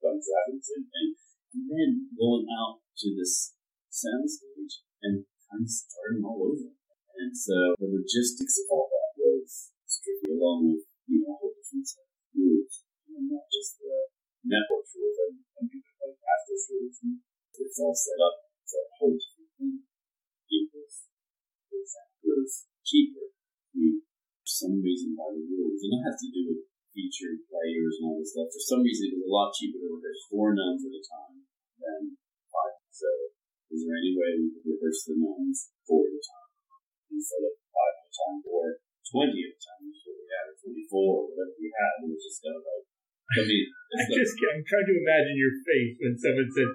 exactly 0.05 0.61
the 0.61 0.69
same 0.69 0.89
thing. 0.93 1.17
And 1.57 1.65
then 1.73 1.91
going 2.13 2.45
out 2.53 2.85
to 3.01 3.17
this 3.17 3.57
soundstage 3.89 4.85
and 5.01 5.25
kind 5.49 5.65
of 5.65 5.73
starting 5.73 6.21
all 6.21 6.53
over. 6.53 6.69
And 7.17 7.33
so 7.33 7.73
the 7.81 7.89
logistics 7.89 8.61
of 8.61 8.77
all 8.77 8.93
that 8.93 9.17
was 9.17 9.73
strictly 9.89 10.37
along 10.37 10.77
with, 10.77 10.85
you 11.09 11.25
know, 11.25 11.33
a 11.33 11.37
whole 11.41 11.57
different 11.57 11.89
rules 12.37 12.85
and 13.09 13.33
not 13.33 13.49
just 13.49 13.81
the 13.81 14.13
network 14.45 14.85
rules 14.93 15.17
and, 15.33 15.41
and 15.65 15.69
like 15.73 16.21
AFTRA's 16.21 16.69
rules. 16.77 16.97
And 17.09 17.25
it's 17.57 17.81
all 17.81 17.97
set 17.97 18.21
up 18.21 18.53
for 18.69 18.85
a 18.85 18.93
whole 19.01 19.17
different 19.17 19.51
thing. 19.57 19.81
It 20.53 20.69
was, 20.77 21.09
it 21.73 21.89
was 22.21 22.69
cheaper. 22.85 23.33
I 23.33 23.75
mean, 23.81 24.05
for 24.45 24.45
some 24.45 24.77
reason 24.85 25.17
by 25.17 25.33
the 25.33 25.41
rules, 25.41 25.81
and 25.89 25.97
it 25.97 26.05
has 26.05 26.21
to 26.21 26.29
do 26.29 26.53
with 26.53 26.69
featured 26.97 27.45
players 27.53 28.01
and 28.01 28.09
all 28.09 28.17
this 28.17 28.33
stuff. 28.33 28.49
For 28.49 28.65
some 28.65 28.81
reason, 28.81 29.13
it 29.13 29.21
was 29.21 29.29
a 29.29 29.37
lot 29.37 29.53
cheaper 29.53 29.77
to 29.85 29.89
rehearse 29.93 30.25
four 30.33 30.57
nuns 30.57 30.81
than 30.81 30.96
trying 44.67 44.89
to 44.91 44.97
imagine 44.99 45.35
your 45.39 45.55
face 45.65 45.95
when 46.03 46.15
someone 46.19 46.51
said, 46.53 46.71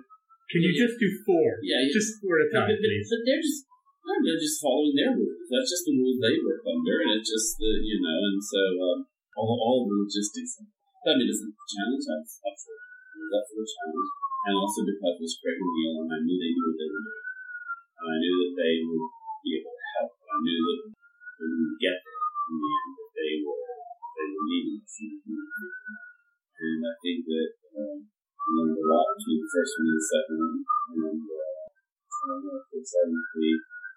"Can 0.49 0.63
you 0.65 0.73
just 0.73 0.95
do 0.97 1.07
four? 1.27 1.59
Yeah, 1.61 1.83
yeah. 1.83 1.93
just 1.93 2.17
four 2.23 2.39
at 2.39 2.47
a 2.47 2.49
time, 2.49 2.71
but, 2.71 2.79
please." 2.81 3.07
but 3.11 3.21
they're 3.27 3.43
just 3.43 3.67
no, 4.01 4.17
they're 4.25 4.41
just 4.41 4.57
following 4.57 4.97
their 4.97 5.13
rules. 5.13 5.45
That's 5.45 5.69
just 5.69 5.85
the 5.85 5.93
rules 5.93 6.17
they 6.17 6.41
work 6.41 6.65
under, 6.65 6.95
and 7.05 7.21
it's 7.21 7.29
just 7.29 7.61
the 7.61 7.69
you 7.69 8.01
know, 8.01 8.17
and 8.17 8.41
so 8.41 8.61
um, 8.81 8.99
all 9.37 9.53
all 9.61 9.85
the 9.85 9.93
logistics. 10.01 10.57
I 11.05 11.13
mean, 11.17 11.29
it's 11.29 11.45
a 11.45 11.49
challenge. 11.49 12.05
I 12.09 12.17
was 12.17 12.33
up 12.41 12.57
for 12.57 12.73
it. 12.73 12.81
I 12.81 13.17
was 13.21 13.33
up 13.37 13.45
for 13.45 13.57
the 13.61 13.67
challenge, 13.69 14.09
and 14.49 14.55
also 14.57 14.79
because 14.89 15.15
it 15.17 15.21
was 15.21 15.37
Craig 15.37 15.61
Neil, 15.61 15.93
and 16.01 16.11
I 16.17 16.19
knew 16.25 16.37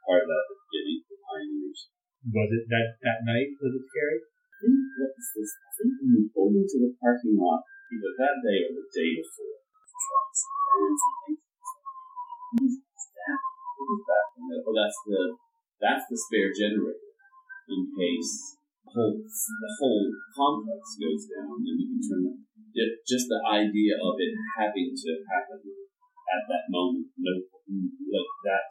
part 0.05 0.23
of 0.25 0.29
that 0.29 0.45
at 0.45 0.49
the 0.53 0.59
beginning, 0.69 1.01
the 1.09 1.17
pioneers. 1.25 1.81
Was 2.25 2.51
it 2.53 2.65
that 2.73 2.87
that 3.05 3.21
night? 3.25 3.53
Was 3.61 3.75
it 3.77 3.85
scary? 3.89 4.21
I 4.21 4.57
think 4.65 4.79
what 5.01 5.13
was 5.13 5.29
this? 5.35 5.51
I 5.61 5.71
think 5.77 5.93
when 6.01 6.11
we 6.15 6.23
pulled 6.33 6.57
into 6.57 6.77
the 6.85 6.93
parking 6.97 7.37
lot, 7.37 7.61
either 7.93 8.13
that 8.17 8.37
day 8.45 8.59
or 8.65 8.73
the 8.77 8.87
day 8.89 9.11
before, 9.21 9.61
trucks 9.93 10.41
and 10.45 10.61
vans 10.65 11.03
and 11.05 11.17
things. 11.25 11.43
What 12.55 12.65
is 12.65 13.11
that? 13.13 13.39
What 13.77 13.89
is 13.93 14.03
that? 14.09 14.25
Oh, 14.65 14.75
that's 14.77 15.01
the 15.05 15.21
that's 15.81 16.07
the 16.09 16.17
spare 16.17 16.53
generator 16.55 17.13
in 17.69 17.81
case 17.93 18.61
the 18.85 18.93
whole 18.93 19.21
the 19.21 19.71
whole 19.81 20.09
complex 20.33 20.97
goes 21.01 21.25
down, 21.29 21.61
and 21.61 21.77
we 21.77 21.85
can 21.89 22.01
turn 22.01 22.23
that 22.29 22.45
just 23.07 23.31
the 23.31 23.39
idea 23.47 23.95
of 23.95 24.15
it 24.19 24.35
having 24.59 24.91
to 24.91 25.11
happen 25.31 25.63
at 25.63 26.43
that 26.51 26.67
moment, 26.73 27.07
no, 27.15 27.35
like 27.39 28.33
that 28.49 28.67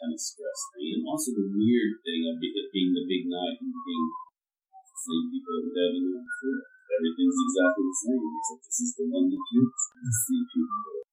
kind 0.00 0.16
of 0.16 0.20
stress 0.20 0.60
thing, 0.72 0.96
and 0.96 1.04
also 1.04 1.36
the 1.36 1.44
weird 1.52 1.92
thing 2.00 2.24
of 2.32 2.40
it 2.40 2.72
being 2.72 2.96
the 2.96 3.04
big 3.04 3.28
night 3.28 3.60
and 3.60 3.68
being 3.68 4.06
the 4.08 4.96
same 4.96 5.24
people 5.28 5.52
that 5.60 5.72
there 5.76 5.92
the 5.92 6.00
night 6.00 6.24
before. 6.24 6.60
Everything's 6.90 7.38
exactly 7.38 7.84
the 7.86 7.98
same, 8.02 8.22
except 8.24 8.60
this 8.66 8.78
is 8.82 8.92
the 8.98 9.06
one 9.12 9.26
that 9.30 9.44
you 9.54 9.62
see 9.70 10.40
people. 10.50 11.06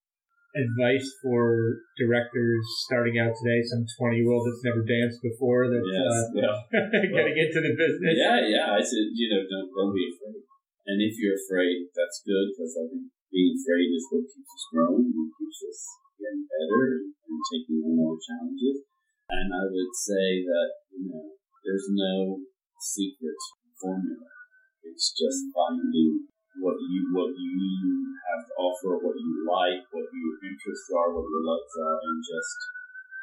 Advice 0.58 1.06
for 1.21 1.86
directors 2.02 2.65
starting 2.89 3.21
out 3.21 3.30
today, 3.30 3.62
some 3.69 3.86
20 3.86 4.17
year 4.17 4.32
old 4.32 4.42
that's 4.42 4.65
never 4.65 4.81
danced 4.81 5.21
before 5.21 5.69
that's 5.69 5.85
Yes, 5.85 6.02
uh, 6.02 6.25
yeah. 6.33 6.58
getting 7.13 7.38
into 7.38 7.60
the 7.62 7.77
business. 7.77 8.15
Yeah, 8.17 8.42
yeah. 8.42 8.73
I 8.73 8.81
said, 8.81 9.13
you 9.13 9.29
know, 9.29 9.46
don't 9.46 9.69
don't 9.69 9.94
be 9.94 10.10
afraid. 10.10 10.42
And 10.88 10.98
if 11.04 11.13
you're 11.21 11.38
afraid, 11.38 11.92
that's 11.94 12.25
good 12.25 12.56
because 12.56 12.73
I 12.73 12.90
think 12.90 13.12
being 13.29 13.54
afraid 13.54 13.92
is 13.92 14.08
what 14.10 14.25
keeps 14.25 14.50
us 14.50 14.65
growing 14.73 15.13
and 15.13 15.29
keeps 15.38 15.60
us 15.67 15.79
getting 16.17 16.48
better 16.50 16.81
and, 16.98 17.13
and 17.13 17.40
taking 17.54 17.77
on 17.85 17.94
more 17.94 18.17
challenges. 18.17 18.77
And 19.38 19.54
I 19.54 19.69
would 19.69 19.94
say 19.94 20.42
that 20.50 20.69
you 20.98 21.13
know, 21.13 21.29
there's 21.62 21.88
no 21.94 22.42
secret 22.81 23.38
formula. 23.77 24.25
It's 24.81 25.13
just 25.13 25.54
finding 25.54 26.25
what 26.58 26.77
you 26.81 27.13
what 27.13 27.38
you 27.38 28.17
have 28.33 28.42
to 28.50 28.54
offer, 28.58 28.98
what 28.98 29.13
you 29.13 29.46
like, 29.46 29.85
what 29.94 30.10
your 30.10 30.35
interests 30.42 30.90
are, 30.90 31.13
what 31.13 31.29
your 31.29 31.46
loves 31.46 31.73
are, 31.77 31.98
and 32.02 32.17
just 32.25 32.58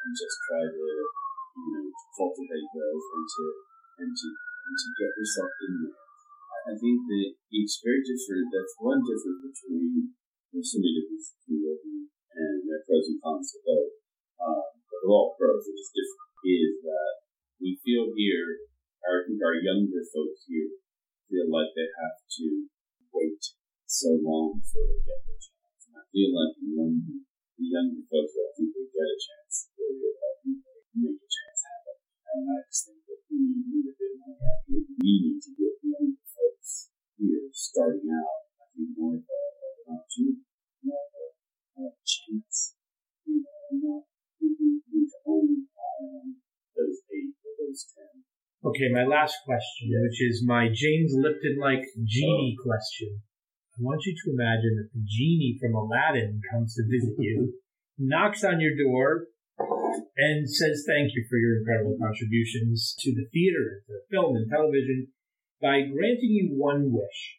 and 0.07 0.11
just 0.15 0.37
try 0.47 0.63
to 0.63 0.85
you 0.87 1.69
know 1.75 1.85
cultivate 2.15 2.69
those 2.71 3.05
and 3.11 3.27
to 3.27 3.45
and 4.07 4.11
to 4.15 4.27
and 4.31 4.75
to 4.79 4.87
get 4.95 5.11
yourself 5.19 5.51
in 5.67 5.73
there. 5.83 5.99
I 6.65 6.73
think 6.79 6.97
that 7.11 7.27
it's 7.59 7.83
very 7.83 8.01
different. 8.07 8.55
That's 8.55 8.75
one 8.79 9.03
difference 9.03 9.51
between 9.51 10.15
there's 10.55 10.71
so 10.71 10.79
many 10.79 10.95
differences 10.95 11.35
between 11.43 11.59
working 11.59 12.07
and 12.07 12.55
there 12.63 12.79
are 12.79 12.85
pros 12.87 13.11
and 13.11 13.19
cons 13.19 13.51
of 13.51 13.61
both. 13.67 13.94
But 15.05 15.13
all 15.13 15.37
pros. 15.37 15.69
They're 15.69 15.77
just 15.77 15.93
different. 15.93 16.33
Is 16.45 16.81
that 16.81 17.13
we 17.61 17.77
feel 17.85 18.09
here 18.17 18.65
I 19.05 19.21
think 19.21 19.37
our 19.37 19.53
younger 19.53 20.01
folks 20.01 20.49
here 20.49 20.81
feel 21.29 21.45
like 21.45 21.69
they 21.77 21.85
have 22.01 22.17
to 22.41 22.45
wait 23.13 23.37
so 23.85 24.17
long 24.17 24.57
before 24.57 24.89
they 24.89 25.05
get 25.05 25.21
their 25.29 25.37
chance. 25.37 25.81
And 25.85 26.01
I 26.01 26.03
feel 26.09 26.33
like 26.33 26.57
the 26.57 26.73
younger, 26.73 27.21
the 27.21 27.65
younger 27.69 28.01
folks, 28.09 28.33
I 28.33 28.49
think 28.57 28.73
they 28.73 28.89
get 28.89 29.05
a 29.05 29.17
chance. 29.21 29.69
They, 29.77 29.93
I 29.93 30.31
think 30.41 30.57
they 30.65 30.77
make 31.05 31.21
a 31.21 31.29
chance 31.29 31.59
happen. 31.69 31.97
And 32.33 32.49
I 32.49 32.57
just 32.65 32.81
think 32.89 33.05
that 33.05 33.21
we 33.29 33.37
need 33.61 33.85
a 33.85 33.93
bit 33.93 34.13
more 34.17 34.41
out 34.41 34.65
here. 34.65 34.89
We 34.89 35.13
need 35.21 35.37
to 35.37 35.51
get 35.53 35.73
the 35.85 35.87
younger 35.93 36.25
folks 36.25 36.89
here 37.21 37.45
starting 37.53 38.09
out. 38.09 38.49
I 38.57 38.65
think 38.73 38.89
more 38.97 39.21
of 39.21 39.21
a, 39.21 39.41
an 39.85 40.01
opportunity, 40.01 40.49
more 40.81 40.97
of 41.77 41.93
a 41.93 42.01
chance. 42.01 42.73
You 43.29 43.45
know, 43.45 44.01
not 44.01 44.04
Okay, 48.65 48.89
my 48.89 49.05
last 49.05 49.37
question, 49.45 49.93
which 49.93 50.17
is 50.25 50.41
my 50.41 50.65
James 50.73 51.13
Lipton 51.13 51.61
like 51.61 51.85
genie 52.01 52.57
oh. 52.57 52.63
question. 52.65 53.21
I 53.77 53.85
want 53.85 54.01
you 54.09 54.17
to 54.17 54.33
imagine 54.33 54.73
that 54.81 54.89
the 54.89 55.05
genie 55.05 55.53
from 55.61 55.77
Aladdin 55.77 56.41
comes 56.49 56.73
to 56.73 56.81
visit 56.89 57.13
you, 57.19 57.53
knocks 57.99 58.41
on 58.43 58.57
your 58.57 58.73
door, 58.73 59.29
and 60.17 60.49
says 60.49 60.81
thank 60.89 61.13
you 61.13 61.29
for 61.29 61.37
your 61.37 61.61
incredible 61.61 61.93
contributions 62.01 62.97
to 63.05 63.13
the 63.13 63.29
theater, 63.29 63.85
to 63.85 64.01
film 64.09 64.33
and 64.33 64.49
television 64.49 65.13
by 65.61 65.85
granting 65.85 66.33
you 66.33 66.57
one 66.57 66.89
wish. 66.89 67.37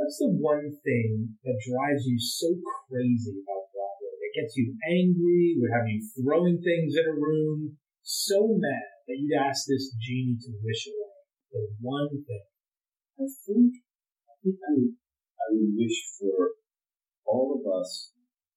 What's 0.00 0.16
the 0.16 0.32
one 0.32 0.80
thing 0.80 1.36
that 1.44 1.60
drives 1.60 2.08
you 2.08 2.16
so 2.16 2.48
crazy 2.88 3.36
about 3.36 3.68
Broadway? 3.68 4.16
That 4.16 4.40
gets 4.40 4.56
you 4.56 4.72
angry, 4.88 5.60
would 5.60 5.76
have 5.76 5.84
you 5.92 6.00
throwing 6.16 6.56
things 6.64 6.96
in 6.96 7.04
a 7.04 7.12
room, 7.12 7.76
so 8.00 8.48
mad 8.56 8.93
that 9.06 9.16
you'd 9.20 9.36
ask 9.36 9.68
this 9.68 9.92
genie 10.00 10.38
to 10.40 10.50
wish 10.64 10.88
away. 10.88 11.14
The 11.52 11.60
one 11.80 12.08
thing. 12.24 12.48
I 13.20 13.26
think, 13.46 13.70
I 14.26 14.34
think 14.42 14.58
I 14.58 14.72
would, 14.74 14.94
I 15.38 15.46
would 15.54 15.72
wish 15.76 15.98
for 16.18 16.58
all 17.26 17.54
of 17.54 17.62
us 17.62 18.10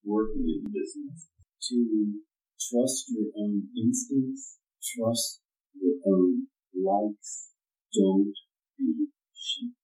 working 0.04 0.48
in 0.48 0.72
business 0.72 1.30
to 1.68 2.22
trust 2.58 3.12
your 3.12 3.30
own 3.38 3.68
instincts, 3.76 4.58
trust 4.82 5.40
your 5.78 6.00
own 6.10 6.48
likes, 6.74 7.54
don't 7.94 8.34
be 8.78 9.12
sheep. 9.36 9.74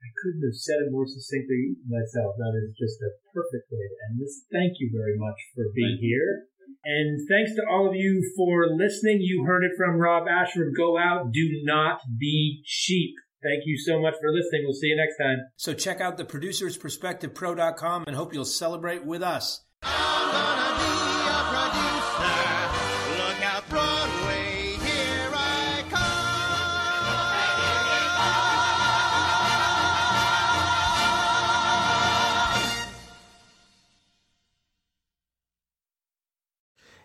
I 0.00 0.08
couldn't 0.20 0.44
have 0.44 0.60
said 0.60 0.84
it 0.84 0.92
more 0.92 1.06
succinctly 1.06 1.76
myself. 1.88 2.36
That 2.36 2.56
is 2.56 2.76
just 2.76 3.00
a 3.00 3.16
perfect 3.32 3.70
way 3.72 3.84
to 3.84 3.96
end 4.10 4.20
this. 4.20 4.44
Thank 4.52 4.76
you 4.80 4.92
very 4.92 5.16
much 5.16 5.38
for 5.54 5.72
being 5.72 6.00
here. 6.00 6.49
And 6.84 7.20
thanks 7.28 7.52
to 7.54 7.62
all 7.70 7.88
of 7.88 7.94
you 7.94 8.22
for 8.36 8.66
listening. 8.68 9.18
You 9.20 9.44
heard 9.44 9.64
it 9.64 9.72
from 9.76 9.98
Rob 9.98 10.26
Ashford. 10.28 10.72
Go 10.76 10.98
out. 10.98 11.32
Do 11.32 11.48
not 11.64 12.00
be 12.18 12.62
cheap. 12.64 13.14
Thank 13.42 13.62
you 13.64 13.78
so 13.78 14.00
much 14.00 14.14
for 14.20 14.30
listening. 14.32 14.62
We'll 14.64 14.74
see 14.74 14.88
you 14.88 14.96
next 14.96 15.16
time. 15.16 15.38
So 15.56 15.72
check 15.72 16.00
out 16.00 16.18
the 16.18 16.24
producersperspectivepro.com 16.24 18.04
and 18.06 18.16
hope 18.16 18.34
you'll 18.34 18.44
celebrate 18.44 19.04
with 19.04 19.22
us. 19.22 19.62